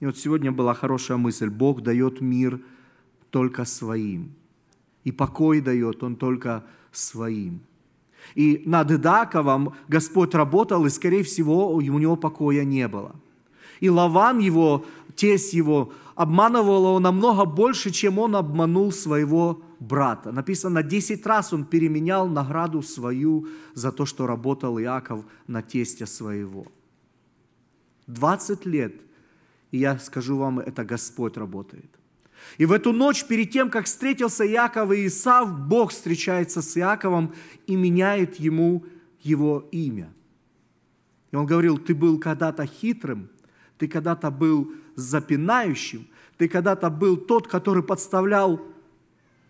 И 0.00 0.06
вот 0.06 0.16
сегодня 0.16 0.52
была 0.52 0.74
хорошая 0.74 1.18
мысль. 1.18 1.50
Бог 1.50 1.82
дает 1.82 2.20
мир 2.20 2.60
только 3.30 3.64
своим. 3.64 4.32
И 5.04 5.10
покой 5.10 5.60
дает 5.60 6.02
Он 6.02 6.16
только 6.16 6.64
своим. 6.92 7.60
И 8.34 8.62
над 8.64 8.90
Идаковом 8.90 9.74
Господь 9.88 10.34
работал, 10.34 10.86
и, 10.86 10.90
скорее 10.90 11.22
всего, 11.22 11.74
у 11.74 11.80
него 11.80 12.16
покоя 12.16 12.64
не 12.64 12.86
было. 12.88 13.16
И 13.80 13.88
Лаван 13.88 14.38
его, 14.38 14.84
тесть 15.14 15.54
его, 15.54 15.92
обманывал 16.14 16.88
его 16.88 16.98
намного 16.98 17.44
больше, 17.44 17.90
чем 17.90 18.18
он 18.18 18.36
обманул 18.36 18.92
своего 18.92 19.62
брата. 19.80 20.32
Написано, 20.32 20.82
10 20.82 21.26
раз 21.26 21.52
он 21.52 21.64
переменял 21.64 22.28
награду 22.28 22.82
свою 22.82 23.48
за 23.74 23.92
то, 23.92 24.06
что 24.06 24.26
работал 24.26 24.78
Иаков 24.78 25.24
на 25.46 25.62
тесте 25.62 26.06
своего. 26.06 26.66
20 28.06 28.66
лет, 28.66 28.94
и 29.70 29.78
я 29.78 29.98
скажу 29.98 30.36
вам, 30.36 30.58
это 30.58 30.84
Господь 30.84 31.36
работает. 31.36 31.98
И 32.56 32.66
в 32.66 32.72
эту 32.72 32.92
ночь, 32.92 33.24
перед 33.24 33.50
тем, 33.50 33.70
как 33.70 33.86
встретился 33.86 34.46
Иаков 34.46 34.92
и 34.92 35.06
Исав, 35.06 35.50
Бог 35.68 35.90
встречается 35.90 36.62
с 36.62 36.76
Иаковом 36.76 37.34
и 37.66 37.76
меняет 37.76 38.36
ему 38.36 38.84
его 39.20 39.68
имя. 39.72 40.12
И 41.30 41.36
он 41.36 41.46
говорил, 41.46 41.78
ты 41.78 41.94
был 41.94 42.18
когда-то 42.18 42.64
хитрым, 42.66 43.28
ты 43.76 43.86
когда-то 43.86 44.30
был 44.30 44.72
запинающим, 44.94 46.06
ты 46.38 46.48
когда-то 46.48 46.90
был 46.90 47.16
тот, 47.16 47.48
который 47.48 47.82
подставлял 47.82 48.60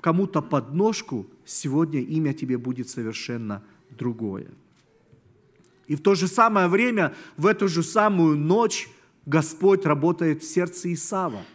кому-то 0.00 0.42
подножку, 0.42 1.26
сегодня 1.44 2.00
имя 2.00 2.32
тебе 2.32 2.58
будет 2.58 2.88
совершенно 2.88 3.62
другое. 3.90 4.48
И 5.86 5.96
в 5.96 6.02
то 6.02 6.14
же 6.14 6.28
самое 6.28 6.68
время, 6.68 7.14
в 7.36 7.46
эту 7.46 7.68
же 7.68 7.82
самую 7.82 8.36
ночь 8.36 8.88
Господь 9.26 9.86
работает 9.86 10.42
в 10.42 10.46
сердце 10.46 10.92
Исава– 10.92 11.42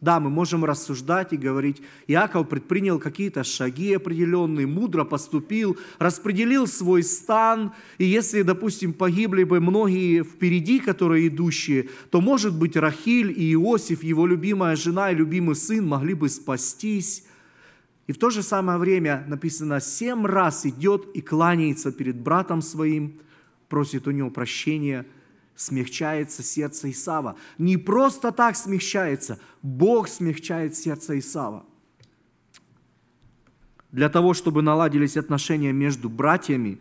да, 0.00 0.20
мы 0.20 0.30
можем 0.30 0.64
рассуждать 0.64 1.32
и 1.32 1.36
говорить, 1.36 1.82
Иаков 2.06 2.48
предпринял 2.48 3.00
какие-то 3.00 3.42
шаги 3.42 3.94
определенные, 3.94 4.66
мудро 4.66 5.04
поступил, 5.04 5.76
распределил 5.98 6.68
свой 6.68 7.02
стан, 7.02 7.72
и 7.98 8.04
если, 8.04 8.42
допустим, 8.42 8.92
погибли 8.92 9.42
бы 9.42 9.58
многие 9.58 10.22
впереди, 10.22 10.78
которые 10.78 11.26
идущие, 11.26 11.88
то, 12.10 12.20
может 12.20 12.56
быть, 12.56 12.76
Рахиль 12.76 13.32
и 13.36 13.52
Иосиф, 13.54 14.04
его 14.04 14.24
любимая 14.24 14.76
жена 14.76 15.10
и 15.10 15.16
любимый 15.16 15.56
сын 15.56 15.84
могли 15.84 16.14
бы 16.14 16.28
спастись. 16.28 17.24
И 18.06 18.12
в 18.12 18.18
то 18.18 18.30
же 18.30 18.44
самое 18.44 18.78
время 18.78 19.24
написано, 19.26 19.80
семь 19.80 20.24
раз 20.24 20.64
идет 20.64 21.08
и 21.12 21.20
кланяется 21.20 21.90
перед 21.90 22.16
братом 22.16 22.62
своим, 22.62 23.20
просит 23.68 24.06
у 24.06 24.12
него 24.12 24.30
прощения– 24.30 25.06
смягчается 25.58 26.44
сердце 26.44 26.92
Исава. 26.92 27.36
Не 27.58 27.76
просто 27.76 28.30
так 28.30 28.54
смягчается, 28.54 29.40
Бог 29.60 30.06
смягчает 30.08 30.76
сердце 30.76 31.18
Исава. 31.18 31.66
Для 33.90 34.08
того, 34.08 34.34
чтобы 34.34 34.62
наладились 34.62 35.16
отношения 35.16 35.72
между 35.72 36.08
братьями, 36.08 36.78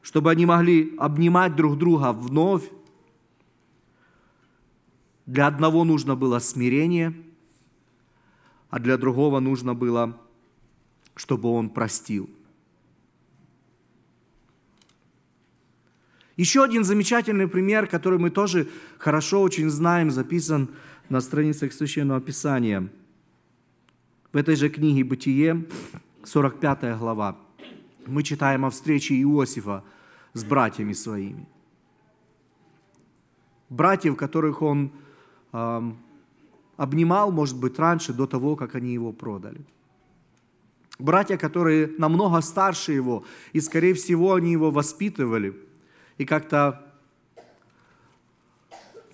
чтобы 0.00 0.30
они 0.30 0.46
могли 0.46 0.96
обнимать 0.96 1.54
друг 1.54 1.76
друга 1.76 2.12
вновь, 2.12 2.64
для 5.26 5.46
одного 5.48 5.84
нужно 5.84 6.16
было 6.16 6.38
смирение, 6.38 7.14
а 8.70 8.78
для 8.78 8.96
другого 8.96 9.38
нужно 9.38 9.74
было, 9.74 10.18
чтобы 11.14 11.50
он 11.50 11.68
простил– 11.68 12.30
Еще 16.36 16.64
один 16.64 16.82
замечательный 16.84 17.46
пример, 17.46 17.86
который 17.86 18.18
мы 18.18 18.30
тоже 18.30 18.68
хорошо 18.98 19.42
очень 19.42 19.68
знаем, 19.68 20.10
записан 20.10 20.70
на 21.08 21.20
страницах 21.20 21.72
Священного 21.72 22.20
Писания. 22.20 22.88
В 24.32 24.36
этой 24.36 24.56
же 24.56 24.70
книге 24.70 25.04
«Бытие», 25.04 25.66
45 26.24 26.98
глава, 26.98 27.36
мы 28.06 28.22
читаем 28.22 28.64
о 28.64 28.70
встрече 28.70 29.14
Иосифа 29.14 29.84
с 30.32 30.42
братьями 30.44 30.94
своими. 30.94 31.46
Братьев, 33.68 34.16
которых 34.16 34.62
он 34.62 34.90
э, 35.52 35.92
обнимал, 36.76 37.30
может 37.30 37.58
быть, 37.58 37.78
раньше, 37.78 38.14
до 38.14 38.26
того, 38.26 38.56
как 38.56 38.74
они 38.74 38.94
его 38.94 39.12
продали. 39.12 39.60
Братья, 40.98 41.36
которые 41.36 41.90
намного 41.98 42.40
старше 42.40 42.92
его, 42.92 43.24
и, 43.52 43.60
скорее 43.60 43.92
всего, 43.92 44.32
они 44.32 44.52
его 44.52 44.70
воспитывали– 44.70 45.54
и 46.18 46.24
как-то 46.24 46.92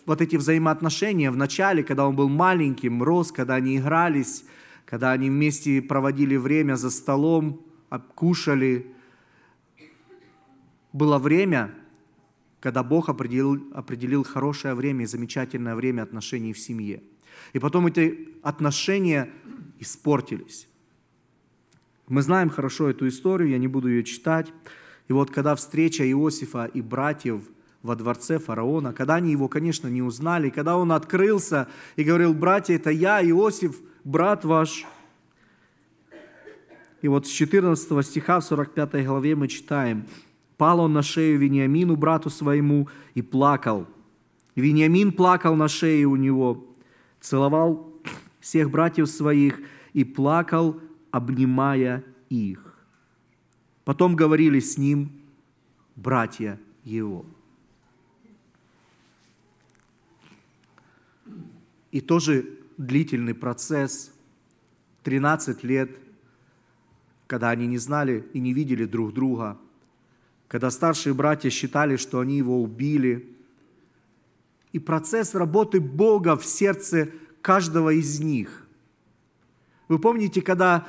вот 0.06 0.22
эти 0.22 0.36
взаимоотношения 0.36 1.30
в 1.30 1.36
начале, 1.36 1.82
когда 1.84 2.08
он 2.08 2.16
был 2.16 2.28
маленьким, 2.28 3.02
рос, 3.02 3.30
когда 3.30 3.56
они 3.56 3.76
игрались, 3.76 4.44
когда 4.86 5.12
они 5.12 5.28
вместе 5.28 5.82
проводили 5.82 6.36
время 6.36 6.76
за 6.76 6.90
столом, 6.90 7.60
кушали, 8.14 8.86
было 10.92 11.18
время, 11.18 11.74
когда 12.60 12.82
Бог 12.82 13.08
определил, 13.08 13.62
определил 13.74 14.24
хорошее 14.24 14.74
время 14.74 15.04
и 15.04 15.06
замечательное 15.06 15.74
время 15.74 16.02
отношений 16.02 16.52
в 16.52 16.58
семье. 16.58 17.02
И 17.52 17.58
потом 17.58 17.86
эти 17.86 18.30
отношения 18.42 19.30
испортились. 19.78 20.68
Мы 22.08 22.22
знаем 22.22 22.48
хорошо 22.48 22.88
эту 22.88 23.06
историю, 23.06 23.50
я 23.50 23.58
не 23.58 23.68
буду 23.68 23.88
ее 23.88 24.02
читать. 24.02 24.50
И 25.08 25.12
вот 25.12 25.30
когда 25.30 25.54
встреча 25.54 26.08
Иосифа 26.08 26.66
и 26.66 26.82
братьев 26.82 27.42
во 27.82 27.96
дворце 27.96 28.38
фараона, 28.38 28.92
когда 28.92 29.16
они 29.16 29.32
его, 29.32 29.48
конечно, 29.48 29.88
не 29.88 30.02
узнали, 30.02 30.50
когда 30.50 30.76
он 30.76 30.92
открылся 30.92 31.66
и 31.96 32.04
говорил, 32.04 32.34
братья, 32.34 32.74
это 32.74 32.90
я, 32.90 33.22
Иосиф, 33.22 33.76
брат 34.04 34.44
ваш. 34.44 34.86
И 37.00 37.08
вот 37.08 37.26
с 37.26 37.30
14 37.30 38.04
стиха 38.04 38.40
в 38.40 38.44
45 38.44 39.06
главе 39.06 39.34
мы 39.34 39.48
читаем, 39.48 40.06
«Пал 40.56 40.80
он 40.80 40.92
на 40.92 41.02
шею 41.02 41.38
Вениамину, 41.38 41.94
брату 41.94 42.30
своему, 42.30 42.88
и 43.14 43.22
плакал. 43.22 43.86
Вениамин 44.56 45.12
плакал 45.12 45.54
на 45.54 45.68
шее 45.68 46.04
у 46.06 46.16
него, 46.16 46.66
целовал 47.20 47.94
всех 48.40 48.70
братьев 48.70 49.08
своих 49.08 49.60
и 49.92 50.02
плакал, 50.02 50.80
обнимая 51.12 52.04
их. 52.28 52.67
Потом 53.88 54.16
говорили 54.16 54.60
с 54.60 54.76
ним 54.76 55.10
братья 55.96 56.60
его. 56.84 57.24
И 61.90 62.02
тоже 62.02 62.58
длительный 62.76 63.32
процесс, 63.32 64.12
13 65.04 65.64
лет, 65.64 65.98
когда 67.26 67.48
они 67.48 67.66
не 67.66 67.78
знали 67.78 68.28
и 68.34 68.40
не 68.40 68.52
видели 68.52 68.84
друг 68.84 69.14
друга, 69.14 69.56
когда 70.48 70.70
старшие 70.70 71.14
братья 71.14 71.48
считали, 71.48 71.96
что 71.96 72.20
они 72.20 72.36
его 72.36 72.62
убили. 72.62 73.26
И 74.72 74.78
процесс 74.78 75.34
работы 75.34 75.80
Бога 75.80 76.36
в 76.36 76.44
сердце 76.44 77.08
каждого 77.40 77.88
из 77.94 78.20
них. 78.20 78.66
Вы 79.88 79.98
помните, 79.98 80.42
когда 80.42 80.86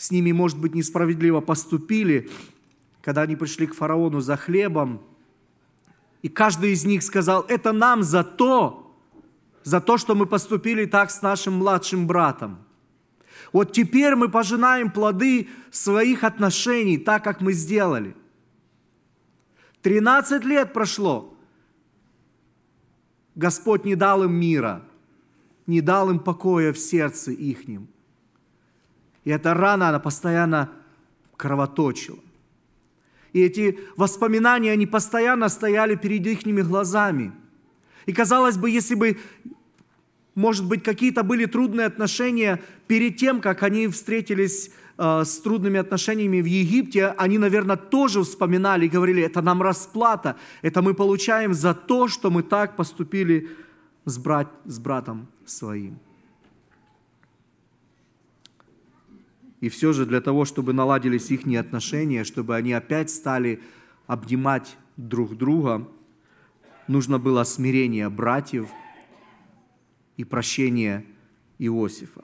с 0.00 0.10
ними, 0.10 0.32
может 0.32 0.58
быть, 0.58 0.74
несправедливо 0.74 1.42
поступили, 1.42 2.30
когда 3.02 3.20
они 3.20 3.36
пришли 3.36 3.66
к 3.66 3.74
фараону 3.74 4.20
за 4.20 4.38
хлебом, 4.38 5.02
и 6.22 6.30
каждый 6.30 6.72
из 6.72 6.86
них 6.86 7.02
сказал, 7.02 7.42
это 7.48 7.72
нам 7.72 8.02
за 8.02 8.24
то, 8.24 8.96
за 9.62 9.78
то, 9.82 9.98
что 9.98 10.14
мы 10.14 10.24
поступили 10.24 10.86
так 10.86 11.10
с 11.10 11.20
нашим 11.20 11.52
младшим 11.52 12.06
братом. 12.06 12.64
Вот 13.52 13.72
теперь 13.72 14.16
мы 14.16 14.30
пожинаем 14.30 14.90
плоды 14.90 15.50
своих 15.70 16.24
отношений, 16.24 16.96
так, 16.96 17.22
как 17.22 17.42
мы 17.42 17.52
сделали. 17.52 18.16
Тринадцать 19.82 20.46
лет 20.46 20.72
прошло. 20.72 21.34
Господь 23.34 23.84
не 23.84 23.96
дал 23.96 24.24
им 24.24 24.32
мира, 24.32 24.82
не 25.66 25.82
дал 25.82 26.08
им 26.08 26.20
покоя 26.20 26.72
в 26.72 26.78
сердце 26.78 27.32
ихнем. 27.32 27.89
И 29.24 29.30
эта 29.30 29.54
рана, 29.54 29.88
она 29.88 29.98
постоянно 29.98 30.70
кровоточила. 31.36 32.18
И 33.32 33.40
эти 33.40 33.78
воспоминания, 33.96 34.72
они 34.72 34.86
постоянно 34.86 35.48
стояли 35.48 35.94
перед 35.94 36.26
их 36.26 36.68
глазами. 36.68 37.32
И 38.06 38.12
казалось 38.12 38.56
бы, 38.56 38.70
если 38.70 38.94
бы 38.94 39.18
Может 40.34 40.66
быть, 40.66 40.82
какие-то 40.82 41.22
были 41.22 41.46
трудные 41.46 41.86
отношения 41.86 42.62
перед 42.86 43.16
тем, 43.16 43.40
как 43.40 43.62
они 43.62 43.88
встретились 43.88 44.70
э, 44.96 45.24
с 45.24 45.40
трудными 45.40 45.78
отношениями 45.78 46.40
в 46.40 46.46
Египте. 46.46 47.08
Они, 47.18 47.36
наверное, 47.38 47.76
тоже 47.76 48.22
вспоминали 48.22 48.86
и 48.86 48.88
говорили, 48.88 49.22
это 49.22 49.42
нам 49.42 49.60
расплата, 49.60 50.36
это 50.62 50.82
мы 50.82 50.94
получаем 50.94 51.52
за 51.52 51.74
то, 51.74 52.08
что 52.08 52.30
мы 52.30 52.42
так 52.42 52.76
поступили 52.76 53.48
с, 54.04 54.18
брат, 54.18 54.48
с 54.64 54.78
братом 54.78 55.26
своим. 55.44 55.98
И 59.60 59.68
все 59.68 59.92
же 59.92 60.06
для 60.06 60.20
того, 60.20 60.44
чтобы 60.44 60.72
наладились 60.72 61.30
их 61.30 61.46
отношения, 61.58 62.24
чтобы 62.24 62.56
они 62.56 62.72
опять 62.72 63.10
стали 63.10 63.60
обнимать 64.06 64.76
друг 64.96 65.36
друга, 65.36 65.86
нужно 66.88 67.18
было 67.18 67.44
смирение 67.44 68.08
братьев 68.08 68.68
и 70.16 70.24
прощение 70.24 71.04
Иосифа. 71.58 72.22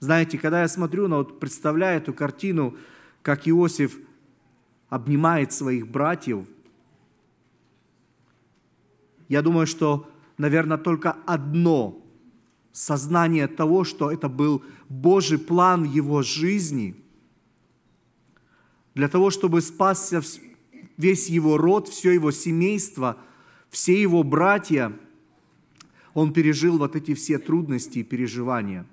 Знаете, 0.00 0.38
когда 0.38 0.60
я 0.62 0.68
смотрю, 0.68 1.08
на, 1.08 1.18
вот 1.18 1.40
представляю 1.40 1.98
эту 1.98 2.12
картину, 2.12 2.76
как 3.22 3.48
Иосиф 3.48 3.96
обнимает 4.88 5.52
своих 5.52 5.88
братьев, 5.88 6.46
я 9.28 9.40
думаю, 9.40 9.66
что, 9.66 10.10
наверное, 10.36 10.76
только 10.76 11.12
одно 11.26 12.03
сознание 12.74 13.46
того, 13.46 13.84
что 13.84 14.10
это 14.10 14.28
был 14.28 14.64
Божий 14.88 15.38
план 15.38 15.84
его 15.84 16.22
жизни, 16.22 16.96
для 18.94 19.08
того, 19.08 19.30
чтобы 19.30 19.60
спасся 19.60 20.20
весь 20.96 21.28
его 21.28 21.56
род, 21.56 21.88
все 21.88 22.12
его 22.12 22.32
семейство, 22.32 23.16
все 23.70 24.00
его 24.00 24.24
братья, 24.24 24.92
он 26.14 26.32
пережил 26.32 26.78
вот 26.78 26.96
эти 26.96 27.14
все 27.14 27.38
трудности 27.38 28.00
и 28.00 28.04
переживания. 28.04 28.86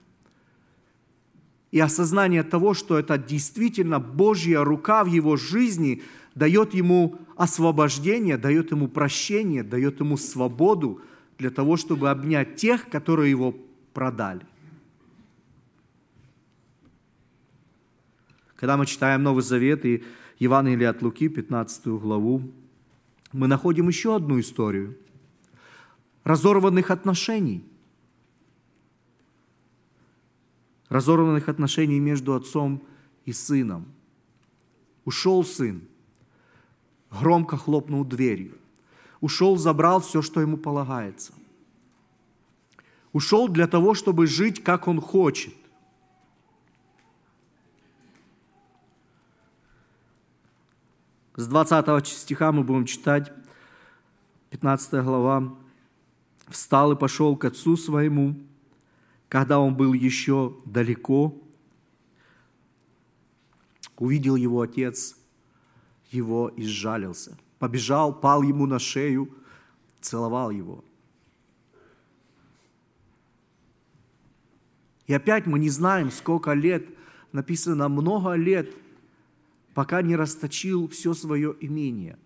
И 1.71 1.79
осознание 1.79 2.43
того, 2.43 2.75
что 2.75 2.99
это 2.99 3.17
действительно 3.17 3.99
Божья 3.99 4.63
рука 4.63 5.03
в 5.03 5.07
его 5.07 5.37
жизни 5.37 6.03
дает 6.35 6.75
ему 6.75 7.15
освобождение, 7.35 8.37
дает 8.37 8.71
ему 8.71 8.87
прощение, 8.87 9.63
дает 9.63 9.99
ему 10.01 10.17
свободу 10.17 11.01
для 11.39 11.49
того, 11.49 11.77
чтобы 11.77 12.11
обнять 12.11 12.57
тех, 12.57 12.89
которые 12.89 13.31
его 13.31 13.55
продали. 13.93 14.45
Когда 18.55 18.77
мы 18.77 18.85
читаем 18.85 19.23
Новый 19.23 19.43
Завет 19.43 19.85
и 19.85 20.03
Евангелие 20.37 20.89
от 20.89 21.01
Луки, 21.01 21.29
15 21.29 21.87
главу, 21.87 22.43
мы 23.31 23.47
находим 23.47 23.87
еще 23.87 24.15
одну 24.15 24.39
историю 24.39 24.95
разорванных 26.23 26.91
отношений. 26.91 27.63
Разорванных 30.89 31.47
отношений 31.49 31.99
между 31.99 32.35
отцом 32.35 32.83
и 33.25 33.31
сыном. 33.31 33.85
Ушел 35.05 35.43
сын, 35.43 35.81
громко 37.09 37.57
хлопнул 37.57 38.05
дверью. 38.05 38.57
Ушел, 39.21 39.57
забрал 39.57 40.01
все, 40.01 40.21
что 40.21 40.41
ему 40.41 40.57
полагается. 40.57 41.33
Ушел 43.13 43.47
для 43.49 43.67
того, 43.67 43.93
чтобы 43.93 44.27
жить, 44.27 44.63
как 44.63 44.87
он 44.87 45.01
хочет. 45.01 45.53
С 51.35 51.47
20 51.47 52.07
стиха 52.07 52.51
мы 52.51 52.63
будем 52.63 52.85
читать, 52.85 53.31
15 54.51 55.03
глава. 55.03 55.55
«Встал 56.47 56.91
и 56.91 56.95
пошел 56.97 57.37
к 57.37 57.45
отцу 57.45 57.77
своему, 57.77 58.35
когда 59.29 59.59
он 59.59 59.75
был 59.75 59.93
еще 59.93 60.57
далеко. 60.65 61.33
Увидел 63.97 64.35
его 64.35 64.61
отец, 64.61 65.15
его 66.11 66.49
и 66.49 66.65
сжалился. 66.65 67.37
Побежал, 67.57 68.13
пал 68.13 68.41
ему 68.41 68.65
на 68.65 68.79
шею, 68.79 69.33
целовал 70.01 70.51
его. 70.51 70.83
И 75.11 75.13
опять 75.13 75.45
мы 75.45 75.59
не 75.59 75.67
знаем, 75.67 76.09
сколько 76.09 76.53
лет, 76.53 76.87
написано 77.33 77.89
много 77.89 78.35
лет, 78.35 78.73
пока 79.73 80.01
не 80.01 80.15
расточил 80.15 80.87
все 80.87 81.13
свое 81.13 81.53
имение, 81.59 82.17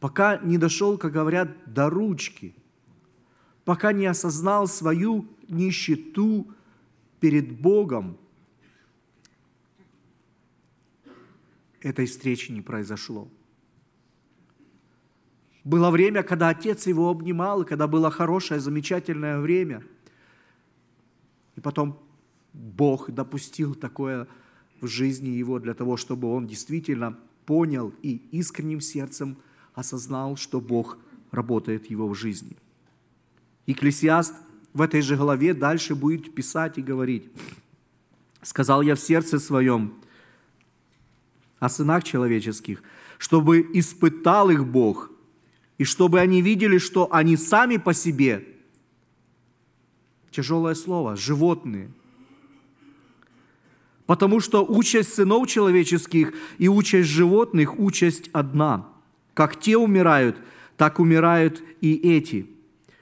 пока 0.00 0.38
не 0.38 0.56
дошел, 0.56 0.96
как 0.96 1.12
говорят, 1.12 1.50
до 1.66 1.90
ручки, 1.90 2.54
пока 3.66 3.92
не 3.92 4.06
осознал 4.06 4.66
свою 4.68 5.28
нищету 5.48 6.46
перед 7.20 7.60
Богом, 7.60 8.16
этой 11.82 12.06
встречи 12.06 12.50
не 12.50 12.62
произошло. 12.62 13.28
Было 15.62 15.90
время, 15.90 16.22
когда 16.22 16.48
отец 16.48 16.86
его 16.86 17.10
обнимал, 17.10 17.66
когда 17.66 17.86
было 17.86 18.10
хорошее, 18.10 18.60
замечательное 18.60 19.40
время. 19.40 19.84
И 21.58 21.60
потом 21.60 21.98
Бог 22.52 23.10
допустил 23.10 23.74
такое 23.74 24.28
в 24.80 24.86
жизни 24.86 25.30
его 25.30 25.58
для 25.58 25.74
того, 25.74 25.96
чтобы 25.96 26.32
он 26.32 26.46
действительно 26.46 27.18
понял 27.46 27.92
и 28.00 28.22
искренним 28.30 28.80
сердцем 28.80 29.36
осознал, 29.74 30.36
что 30.36 30.60
Бог 30.60 30.98
работает 31.32 31.90
его 31.90 32.06
в 32.06 32.14
жизни. 32.14 32.56
Екклесиаст 33.66 34.36
в 34.72 34.80
этой 34.80 35.00
же 35.00 35.16
главе 35.16 35.52
дальше 35.52 35.96
будет 35.96 36.32
писать 36.32 36.78
и 36.78 36.80
говорить. 36.80 37.28
«Сказал 38.42 38.80
я 38.82 38.94
в 38.94 39.00
сердце 39.00 39.40
своем 39.40 39.94
о 41.58 41.68
сынах 41.68 42.04
человеческих, 42.04 42.84
чтобы 43.18 43.68
испытал 43.72 44.50
их 44.50 44.64
Бог, 44.64 45.10
и 45.76 45.82
чтобы 45.82 46.20
они 46.20 46.40
видели, 46.40 46.78
что 46.78 47.12
они 47.12 47.36
сами 47.36 47.78
по 47.78 47.92
себе, 47.92 48.46
тяжелое 50.30 50.74
слово, 50.74 51.16
животные– 51.16 51.90
Потому 54.08 54.40
что 54.40 54.64
участь 54.64 55.12
сынов 55.12 55.48
человеческих 55.48 56.32
и 56.56 56.66
участь 56.66 57.10
животных– 57.10 57.78
участь 57.78 58.30
одна. 58.32 58.88
Как 59.34 59.60
те 59.60 59.76
умирают, 59.76 60.38
так 60.78 60.98
умирают 60.98 61.62
и 61.82 61.92
эти. 61.92 62.46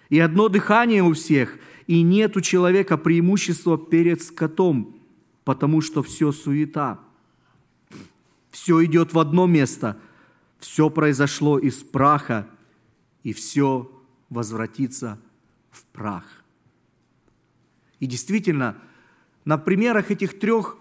И 0.08 0.18
одно 0.18 0.48
дыхание 0.48 1.04
у 1.04 1.12
всех, 1.12 1.58
и 1.86 2.02
нет 2.02 2.36
у 2.36 2.40
человека 2.40 2.96
преимущества 2.96 3.78
перед 3.78 4.20
скотом, 4.20 4.96
потому 5.44 5.80
что 5.80 6.02
все 6.02 6.32
суета. 6.32 6.98
Все 8.50 8.84
идет 8.84 9.12
в 9.12 9.20
одно 9.20 9.46
место, 9.46 9.96
все 10.58 10.90
произошло 10.90 11.56
из 11.60 11.84
праха, 11.84 12.48
и 13.22 13.32
все 13.32 13.88
возвратится 14.28 15.20
в 15.70 15.84
прах. 15.84 16.24
И 18.00 18.06
действительно, 18.06 18.76
на 19.44 19.58
примерах 19.58 20.10
этих 20.10 20.38
трех 20.38 20.76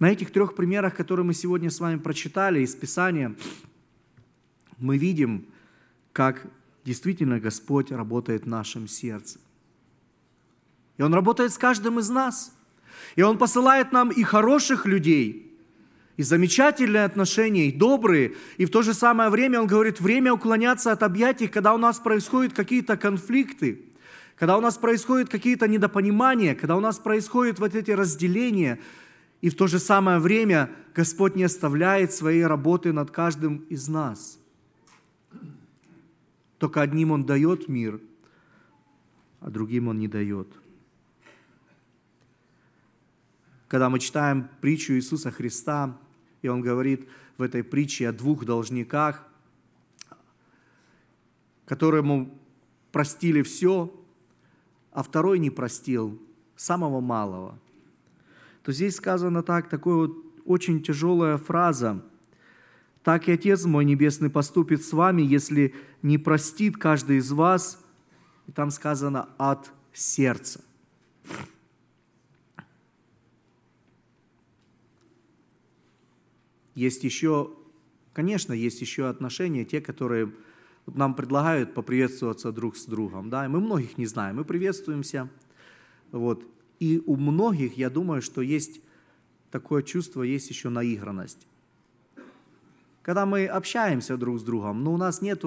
на 0.00 0.10
этих 0.10 0.32
трех 0.32 0.54
примерах, 0.54 0.96
которые 0.96 1.24
мы 1.24 1.34
сегодня 1.34 1.70
с 1.70 1.80
вами 1.80 1.98
прочитали 1.98 2.60
из 2.60 2.74
Писания, 2.74 3.34
мы 4.78 4.98
видим, 4.98 5.46
как 6.12 6.46
действительно 6.84 7.40
Господь 7.40 7.90
работает 7.90 8.44
в 8.44 8.48
нашем 8.48 8.88
сердце. 8.88 9.38
И 10.98 11.02
Он 11.02 11.14
работает 11.14 11.52
с 11.52 11.58
каждым 11.58 11.98
из 12.00 12.10
нас. 12.10 12.54
И 13.16 13.22
Он 13.22 13.38
посылает 13.38 13.92
нам 13.92 14.10
и 14.10 14.22
хороших 14.22 14.86
людей, 14.86 15.56
и 16.16 16.22
замечательные 16.22 17.04
отношения, 17.04 17.68
и 17.68 17.72
добрые. 17.72 18.34
И 18.56 18.66
в 18.66 18.70
то 18.70 18.82
же 18.82 18.94
самое 18.94 19.30
время 19.30 19.60
Он 19.60 19.66
говорит, 19.66 20.00
время 20.00 20.32
уклоняться 20.32 20.92
от 20.92 21.02
объятий, 21.02 21.48
когда 21.48 21.74
у 21.74 21.78
нас 21.78 21.98
происходят 21.98 22.52
какие-то 22.52 22.96
конфликты, 22.96 23.82
когда 24.44 24.58
у 24.58 24.60
нас 24.60 24.76
происходят 24.76 25.30
какие-то 25.30 25.66
недопонимания, 25.66 26.54
когда 26.54 26.76
у 26.76 26.80
нас 26.80 26.98
происходят 26.98 27.58
вот 27.58 27.74
эти 27.74 27.92
разделения– 27.92 28.78
и 29.40 29.50
в 29.50 29.56
то 29.56 29.66
же 29.66 29.78
самое 29.78 30.18
время 30.18 30.70
Господь 30.94 31.34
не 31.34 31.44
оставляет 31.44 32.14
своей 32.14 32.46
работы 32.46 32.94
над 32.94 33.10
каждым 33.10 33.58
из 33.68 33.88
нас. 33.88 34.38
Только 36.56 36.80
одним 36.80 37.10
Он 37.10 37.26
дает 37.26 37.68
мир, 37.68 38.00
а 39.40 39.50
другим 39.50 39.88
Он 39.88 39.98
не 39.98 40.08
дает. 40.08 40.48
Когда 43.68 43.90
мы 43.90 43.98
читаем 43.98 44.48
притчу 44.62 44.94
Иисуса 44.94 45.30
Христа, 45.30 45.98
и 46.40 46.48
Он 46.48 46.62
говорит 46.62 47.06
в 47.36 47.42
этой 47.42 47.62
притче 47.62 48.08
о 48.08 48.12
двух 48.12 48.46
должниках, 48.46 49.26
которому 51.66 52.38
простили 52.92 53.42
все, 53.42 53.94
а 54.94 55.02
второй 55.02 55.38
не 55.38 55.50
простил 55.50 56.18
самого 56.56 57.00
малого– 57.00 57.58
то 58.64 58.72
здесь 58.72 58.96
сказано 58.96 59.42
так, 59.42 59.68
такая 59.68 59.94
вот 59.94 60.16
очень 60.46 60.82
тяжелая 60.82 61.36
фраза. 61.36 62.02
«Так 63.02 63.28
и 63.28 63.32
Отец 63.32 63.66
мой 63.66 63.84
Небесный 63.84 64.30
поступит 64.30 64.82
с 64.82 64.94
вами, 64.94 65.20
если 65.20 65.74
не 66.00 66.16
простит 66.16 66.78
каждый 66.78 67.18
из 67.18 67.30
вас 67.30 67.78
И 68.46 68.52
там 68.52 68.70
сказано 68.70 69.28
«от 69.36 69.70
сердца». 69.92 70.62
Есть 76.74 77.04
еще, 77.04 77.52
конечно, 78.14 78.52
есть 78.54 78.80
еще 78.80 79.08
отношения, 79.08 79.64
те, 79.64 79.82
которые 79.82 80.32
вот 80.86 80.96
нам 80.96 81.14
предлагают 81.14 81.74
поприветствоваться 81.74 82.52
друг 82.52 82.76
с 82.76 82.84
другом, 82.86 83.30
да, 83.30 83.46
и 83.46 83.48
мы 83.48 83.60
многих 83.60 83.98
не 83.98 84.06
знаем, 84.06 84.36
мы 84.36 84.44
приветствуемся, 84.44 85.28
вот, 86.12 86.46
и 86.80 87.02
у 87.06 87.16
многих, 87.16 87.76
я 87.76 87.90
думаю, 87.90 88.22
что 88.22 88.42
есть 88.42 88.80
такое 89.50 89.82
чувство, 89.82 90.22
есть 90.22 90.50
еще 90.50 90.68
наигранность. 90.68 91.46
Когда 93.02 93.26
мы 93.26 93.46
общаемся 93.46 94.16
друг 94.16 94.40
с 94.40 94.42
другом, 94.42 94.82
но 94.82 94.94
у 94.94 94.96
нас 94.96 95.22
нет 95.22 95.44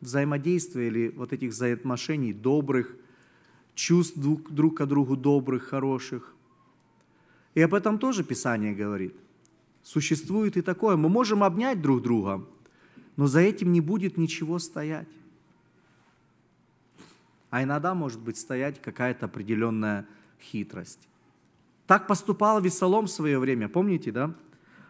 взаимодействия 0.00 0.86
или 0.88 1.08
вот 1.08 1.32
этих 1.32 1.50
взаимоотношений 1.50 2.32
добрых, 2.32 2.96
чувств 3.74 4.16
друг, 4.16 4.50
друг 4.50 4.78
к 4.78 4.86
другу 4.86 5.16
добрых, 5.16 5.64
хороших. 5.64 6.34
И 7.54 7.60
об 7.60 7.74
этом 7.74 7.98
тоже 7.98 8.24
Писание 8.24 8.74
говорит. 8.74 9.14
Существует 9.82 10.56
и 10.56 10.62
такое. 10.62 10.96
Мы 10.96 11.08
можем 11.08 11.42
обнять 11.42 11.82
друг 11.82 12.02
друга, 12.02 12.44
но 13.16 13.26
за 13.26 13.40
этим 13.40 13.72
не 13.72 13.80
будет 13.80 14.16
ничего 14.16 14.58
стоять. 14.58 15.08
А 17.50 17.62
иногда 17.62 17.94
может 17.94 18.20
быть 18.20 18.36
стоять 18.36 18.82
какая-то 18.82 19.26
определенная 19.26 20.06
хитрость. 20.40 21.08
Так 21.86 22.06
поступал 22.06 22.60
Весолом 22.60 23.06
в 23.06 23.10
свое 23.10 23.38
время, 23.38 23.68
помните, 23.68 24.10
да? 24.10 24.34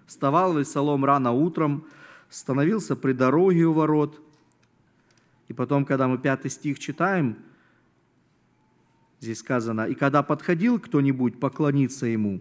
Вставал 0.07 0.57
Весолом 0.57 1.05
рано 1.05 1.33
утром, 1.33 1.87
становился 2.31 2.97
при 2.97 3.13
дороге 3.13 3.65
у 3.65 3.73
ворот. 3.73 4.21
И 5.49 5.53
потом, 5.53 5.85
когда 5.85 6.09
мы 6.09 6.19
пятый 6.19 6.51
стих 6.51 6.79
читаем, 6.79 7.37
здесь 9.21 9.41
сказано, 9.41 9.87
«И 9.87 9.95
когда 9.95 10.23
подходил 10.23 10.79
кто-нибудь 10.79 11.39
поклониться 11.39 12.07
ему, 12.07 12.41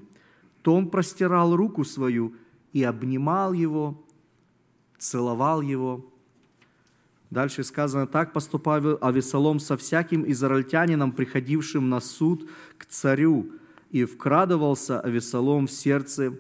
то 0.62 0.74
он 0.74 0.90
простирал 0.90 1.56
руку 1.56 1.84
свою 1.84 2.36
и 2.72 2.84
обнимал 2.84 3.54
его, 3.54 4.03
целовал 5.04 5.62
его. 5.62 6.06
Дальше 7.30 7.64
сказано, 7.64 8.08
так 8.08 8.32
поступал 8.32 8.98
Авесолом 9.02 9.60
со 9.60 9.76
всяким 9.76 10.30
израильтянином, 10.32 11.12
приходившим 11.12 11.90
на 11.90 12.00
суд 12.00 12.50
к 12.78 12.86
царю, 12.86 13.52
и 13.92 14.06
вкрадывался 14.06 15.00
Авесолом 15.00 15.68
в 15.68 15.72
сердце 15.72 16.34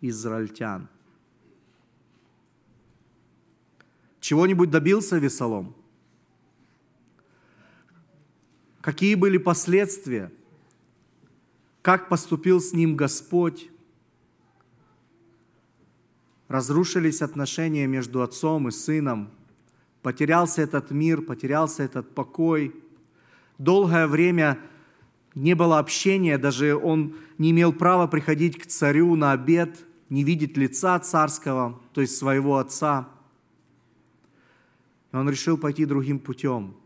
израильтян. 0.00 0.88
Чего-нибудь 4.20 4.70
добился 4.70 5.16
Авесолом? 5.16 5.74
Какие 8.80 9.14
были 9.16 9.38
последствия? 9.38 10.32
Как 11.82 12.08
поступил 12.08 12.60
с 12.60 12.72
ним 12.72 12.96
Господь? 12.96 13.70
Разрушились 16.52 17.22
отношения 17.22 17.86
между 17.86 18.22
отцом 18.22 18.68
и 18.68 18.70
сыном, 18.70 19.30
потерялся 20.02 20.60
этот 20.60 20.90
мир, 20.90 21.22
потерялся 21.22 21.82
этот 21.82 22.14
покой. 22.14 22.76
Долгое 23.56 24.06
время 24.06 24.58
не 25.34 25.54
было 25.54 25.78
общения, 25.78 26.36
даже 26.36 26.76
он 26.76 27.16
не 27.38 27.52
имел 27.52 27.72
права 27.72 28.06
приходить 28.06 28.58
к 28.58 28.66
царю 28.66 29.16
на 29.16 29.32
обед, 29.32 29.84
не 30.10 30.24
видеть 30.24 30.58
лица 30.58 30.98
царского, 30.98 31.80
то 31.94 32.02
есть 32.02 32.16
своего 32.16 32.58
отца. 32.58 33.08
И 35.10 35.16
он 35.16 35.28
решил 35.30 35.56
пойти 35.56 35.86
другим 35.86 36.18
путем, 36.18 36.76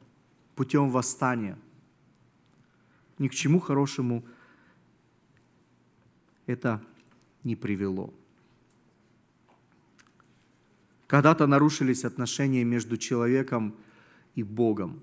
путем 0.54 0.90
восстания. 0.90 1.58
Ни 3.18 3.26
к 3.26 3.34
чему 3.34 3.58
хорошему 3.58 4.24
это 6.46 6.80
не 7.42 7.56
привело. 7.56 8.14
Когда-то 11.06 11.46
нарушились 11.46 12.04
отношения 12.04 12.64
между 12.64 12.96
человеком 12.96 13.74
и 14.34 14.42
Богом. 14.42 15.00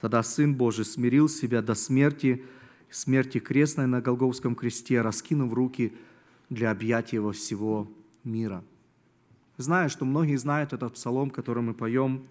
Тогда 0.00 0.22
Сын 0.22 0.54
Божий 0.54 0.84
смирил 0.84 1.28
себя 1.28 1.62
до 1.62 1.74
смерти, 1.74 2.44
смерти 2.90 3.38
крестной 3.38 3.86
на 3.86 4.00
Голговском 4.00 4.54
кресте, 4.54 5.00
раскинув 5.00 5.52
руки 5.52 5.92
для 6.48 6.70
объятия 6.70 7.20
во 7.20 7.32
всего 7.32 7.90
мира. 8.24 8.64
Знаю, 9.58 9.90
что 9.90 10.04
многие 10.04 10.36
знают 10.36 10.72
этот 10.72 10.94
псалом, 10.94 11.30
который 11.30 11.62
мы 11.62 11.74
поем, 11.74 12.26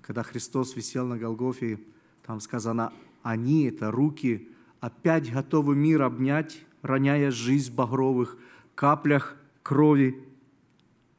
когда 0.00 0.22
Христос 0.22 0.74
висел 0.76 1.06
на 1.06 1.18
Голгофе, 1.18 1.78
там 2.24 2.40
сказано, 2.40 2.92
они, 3.22 3.64
это 3.64 3.90
руки, 3.90 4.48
опять 4.80 5.32
готовы 5.32 5.76
мир 5.76 6.02
обнять, 6.02 6.64
роняя 6.82 7.30
жизнь 7.30 7.70
в 7.72 7.74
багровых 7.74 8.36
каплях 8.74 9.36
крови 9.62 10.27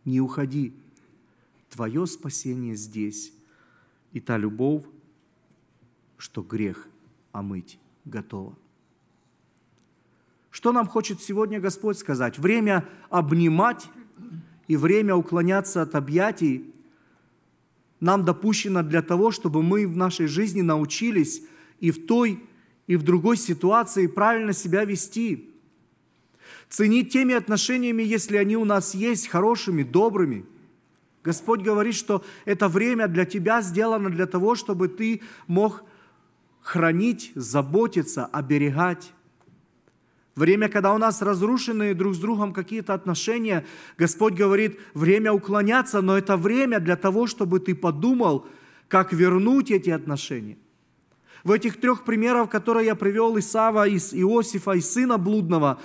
не 0.10 0.20
уходи. 0.20 0.74
Твое 1.70 2.06
спасение 2.08 2.76
здесь. 2.76 3.32
И 4.12 4.20
та 4.20 4.38
любовь, 4.38 4.84
что 6.18 6.42
грех 6.42 6.88
омыть 7.32 7.78
готова. 8.06 8.56
Что 10.50 10.72
нам 10.72 10.88
хочет 10.88 11.22
сегодня 11.22 11.60
Господь 11.60 11.98
сказать? 12.00 12.40
Время 12.40 12.90
обнимать 13.10 13.88
и 14.68 14.76
время 14.76 15.16
уклоняться 15.16 15.82
от 15.84 15.96
объятий 15.96 16.74
нам 18.00 18.26
допущено 18.26 18.82
для 18.82 19.02
того, 19.02 19.30
чтобы 19.30 19.62
мы 19.62 19.86
в 19.86 19.96
нашей 19.96 20.28
жизни 20.28 20.62
научились 20.62 21.44
и 21.80 21.92
в 21.92 22.08
той, 22.08 22.42
и 22.88 22.96
в 22.96 23.04
другой 23.04 23.38
ситуации 23.38 24.08
правильно 24.08 24.54
себя 24.54 24.86
вести– 24.86 25.46
ценить 26.70 27.12
теми 27.12 27.34
отношениями, 27.36 28.04
если 28.04 28.38
они 28.38 28.58
у 28.58 28.66
нас 28.66 28.94
есть, 28.94 29.28
хорошими, 29.28 29.84
добрыми. 29.84 30.46
Господь 31.24 31.62
говорит, 31.62 31.96
что 31.96 32.24
это 32.46 32.68
время 32.68 33.08
для 33.08 33.26
тебя 33.26 33.62
сделано 33.62 34.10
для 34.10 34.26
того, 34.26 34.56
чтобы 34.56 34.88
ты 34.88 35.22
мог 35.48 35.84
хранить, 36.62 37.32
заботиться, 37.36 38.26
оберегать. 38.26 39.14
Время, 40.36 40.70
когда 40.70 40.94
у 40.94 40.98
нас 40.98 41.22
разрушены 41.22 41.94
друг 41.94 42.16
с 42.16 42.18
другом 42.18 42.54
какие-то 42.54 42.94
отношения, 42.94 43.66
Господь 43.98 44.36
говорит, 44.36 44.80
время 44.94 45.34
уклоняться, 45.34 46.02
но 46.02 46.18
это 46.18 46.38
время 46.38 46.80
для 46.80 46.96
того, 46.96 47.28
чтобы 47.28 47.60
ты 47.60 47.76
подумал, 47.76 48.48
как 48.88 49.12
вернуть 49.12 49.70
эти 49.70 49.90
отношения. 49.90 50.58
В 51.44 51.52
этих 51.52 51.80
трех 51.80 52.04
примерах, 52.04 52.50
которые 52.50 52.86
я 52.86 52.96
привел 52.96 53.38
Исава, 53.38 53.88
из 53.88 54.14
Иосифа 54.14 54.72
и 54.72 54.82
сына 54.82 55.18
блудного, 55.18 55.82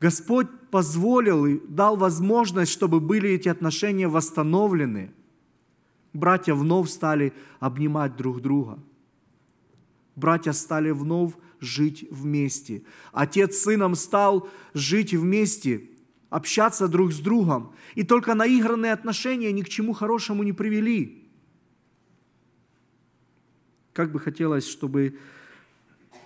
Господь 0.00 0.46
позволил 0.70 1.46
и 1.46 1.58
дал 1.66 1.96
возможность, 1.96 2.72
чтобы 2.72 3.00
были 3.00 3.30
эти 3.30 3.48
отношения 3.48 4.08
восстановлены. 4.08 5.12
Братья 6.12 6.54
вновь 6.54 6.88
стали 6.88 7.32
обнимать 7.58 8.16
друг 8.16 8.40
друга. 8.40 8.78
Братья 10.14 10.52
стали 10.52 10.90
вновь 10.90 11.34
жить 11.60 12.06
вместе. 12.10 12.82
Отец 13.12 13.56
с 13.56 13.62
сыном 13.62 13.94
стал 13.94 14.48
жить 14.74 15.14
вместе, 15.14 15.90
общаться 16.30 16.88
друг 16.88 17.12
с 17.12 17.18
другом. 17.18 17.72
И 17.94 18.04
только 18.04 18.34
наигранные 18.34 18.92
отношения 18.92 19.52
ни 19.52 19.62
к 19.62 19.68
чему 19.68 19.92
хорошему 19.92 20.42
не 20.42 20.52
привели. 20.52 21.28
Как 23.92 24.12
бы 24.12 24.20
хотелось, 24.20 24.68
чтобы 24.68 25.18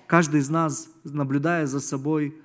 каждый 0.06 0.40
из 0.40 0.50
нас, 0.50 0.90
наблюдая 1.04 1.66
за 1.66 1.80
собой, 1.80 2.36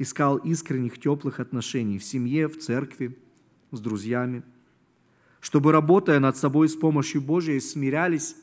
искал 0.00 0.38
искренних, 0.38 0.98
теплых 0.98 1.40
отношений 1.40 1.98
в 1.98 2.04
семье, 2.04 2.48
в 2.48 2.58
церкви, 2.58 3.18
с 3.70 3.80
друзьями, 3.80 4.42
чтобы, 5.40 5.72
работая 5.72 6.18
над 6.20 6.38
собой 6.38 6.70
с 6.70 6.74
помощью 6.74 7.20
Божией, 7.20 7.60
смирялись 7.60 8.34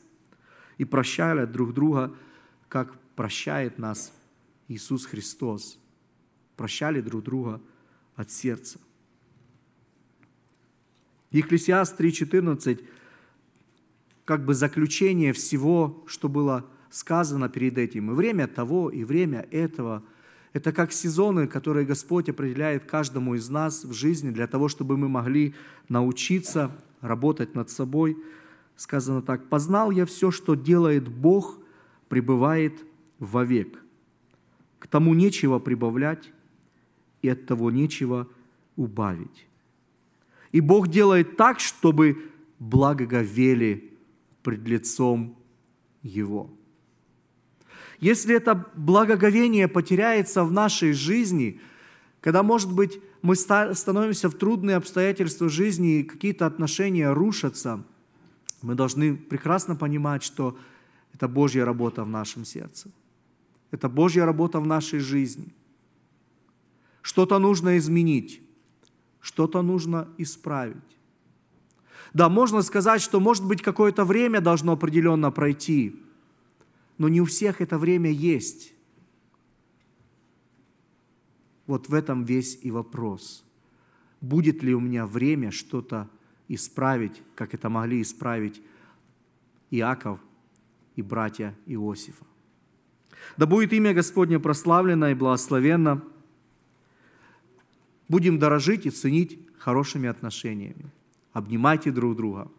и 0.77 0.85
прощали 0.85 1.45
друг 1.45 1.73
друга, 1.73 2.15
как 2.69 2.99
прощает 3.15 3.79
нас 3.79 4.13
Иисус 4.67 5.07
Христос. 5.07 5.79
Прощали 6.57 7.01
друг 7.01 7.23
друга 7.23 7.59
от 8.15 8.29
сердца. 8.29 8.79
Екклесиаст 11.31 11.99
3.14 11.99 12.85
как 14.25 14.45
бы 14.45 14.53
заключение 14.53 15.33
всего, 15.33 16.03
что 16.05 16.29
было 16.29 16.67
сказано 16.91 17.49
перед 17.49 17.79
этим. 17.79 18.11
И 18.11 18.13
время 18.13 18.47
того, 18.47 18.91
и 18.91 19.03
время 19.03 19.47
этого– 19.49 20.03
это 20.57 20.71
как 20.73 20.91
сезоны, 20.91 21.47
которые 21.47 21.85
Господь 21.85 22.29
определяет 22.29 22.85
каждому 22.85 23.35
из 23.35 23.47
нас 23.47 23.83
в 23.83 23.93
жизни 23.93 24.31
для 24.31 24.47
того, 24.47 24.69
чтобы 24.69 24.97
мы 24.97 25.07
могли 25.07 25.53
научиться 25.87 26.71
работать 26.99 27.53
над 27.53 27.69
собой. 27.69 28.17
Сказано 28.75 29.21
так, 29.21 29.49
«Познал 29.49 29.91
я 29.91 30.07
все, 30.07 30.31
что 30.31 30.55
делает 30.55 31.07
Бог, 31.07 31.59
пребывает 32.09 32.73
вовек. 33.19 33.83
К 34.79 34.87
тому 34.87 35.13
нечего 35.13 35.59
прибавлять, 35.59 36.31
и 37.21 37.29
от 37.29 37.45
того 37.45 37.69
нечего 37.69 38.27
убавить. 38.75 39.47
И 40.51 40.59
Бог 40.59 40.87
делает 40.87 41.37
так, 41.37 41.59
чтобы 41.59 42.31
благоговели 42.57 43.93
пред 44.41 44.67
лицом 44.67 45.35
Его. 46.01 46.49
Если 47.99 48.35
это 48.35 48.65
благоговение 48.75 49.67
потеряется 49.67 50.43
в 50.43 50.51
нашей 50.51 50.93
жизни, 50.93 51.59
когда, 52.21 52.43
может 52.43 52.71
быть, 52.71 52.99
мы 53.21 53.35
становимся 53.35 54.29
в 54.29 54.35
трудные 54.35 54.75
обстоятельства 54.75 55.49
жизни 55.49 55.99
и 55.99 56.03
какие-то 56.03 56.45
отношения 56.45 57.11
рушатся, 57.11 57.83
мы 58.61 58.75
должны 58.75 59.15
прекрасно 59.15 59.75
понимать, 59.75 60.23
что 60.23 60.57
это 61.13 61.27
Божья 61.27 61.65
работа 61.65 62.03
в 62.03 62.09
нашем 62.09 62.45
сердце. 62.45 62.89
Это 63.71 63.89
Божья 63.89 64.25
работа 64.25 64.59
в 64.59 64.67
нашей 64.67 64.99
жизни. 64.99 65.53
Что-то 67.01 67.39
нужно 67.39 67.77
изменить, 67.77 68.41
что-то 69.21 69.61
нужно 69.61 70.07
исправить. 70.17 70.77
Да, 72.13 72.29
можно 72.29 72.61
сказать, 72.61 73.01
что, 73.01 73.19
может 73.19 73.45
быть, 73.45 73.61
какое-то 73.61 74.05
время 74.05 74.41
должно 74.41 74.73
определенно 74.73 75.31
пройти, 75.31 76.01
но 76.97 77.09
не 77.09 77.21
у 77.21 77.25
всех 77.25 77.61
это 77.61 77.77
время 77.77 78.11
есть. 78.11 78.73
Вот 81.65 81.89
в 81.89 81.93
этом 81.93 82.23
весь 82.23 82.59
и 82.61 82.71
вопрос. 82.71 83.43
Будет 84.21 84.63
ли 84.63 84.73
у 84.73 84.79
меня 84.79 85.05
время 85.05 85.51
что-то 85.51 86.09
исправить, 86.47 87.21
как 87.35 87.53
это 87.53 87.69
могли 87.69 88.01
исправить 88.01 88.61
Иаков 89.69 90.19
и 90.95 91.01
братья 91.01 91.53
Иосифа? 91.65 92.25
Да 93.35 93.45
будет 93.45 93.73
имя 93.73 93.93
Господне 93.93 94.39
прославлено 94.39 95.09
и 95.09 95.13
благословенно. 95.13 96.01
Будем 98.07 98.39
дорожить 98.39 98.85
и 98.85 98.89
ценить 98.89 99.39
хорошими 99.57 100.07
отношениями. 100.07 100.91
Обнимайте 101.33 101.91
друг 101.91 102.15
друга, 102.15 102.49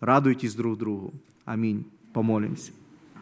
радуйтесь 0.00 0.54
друг 0.54 0.78
другу. 0.78 1.12
Аминь. 1.44 1.84
Помолимся. 2.12 2.72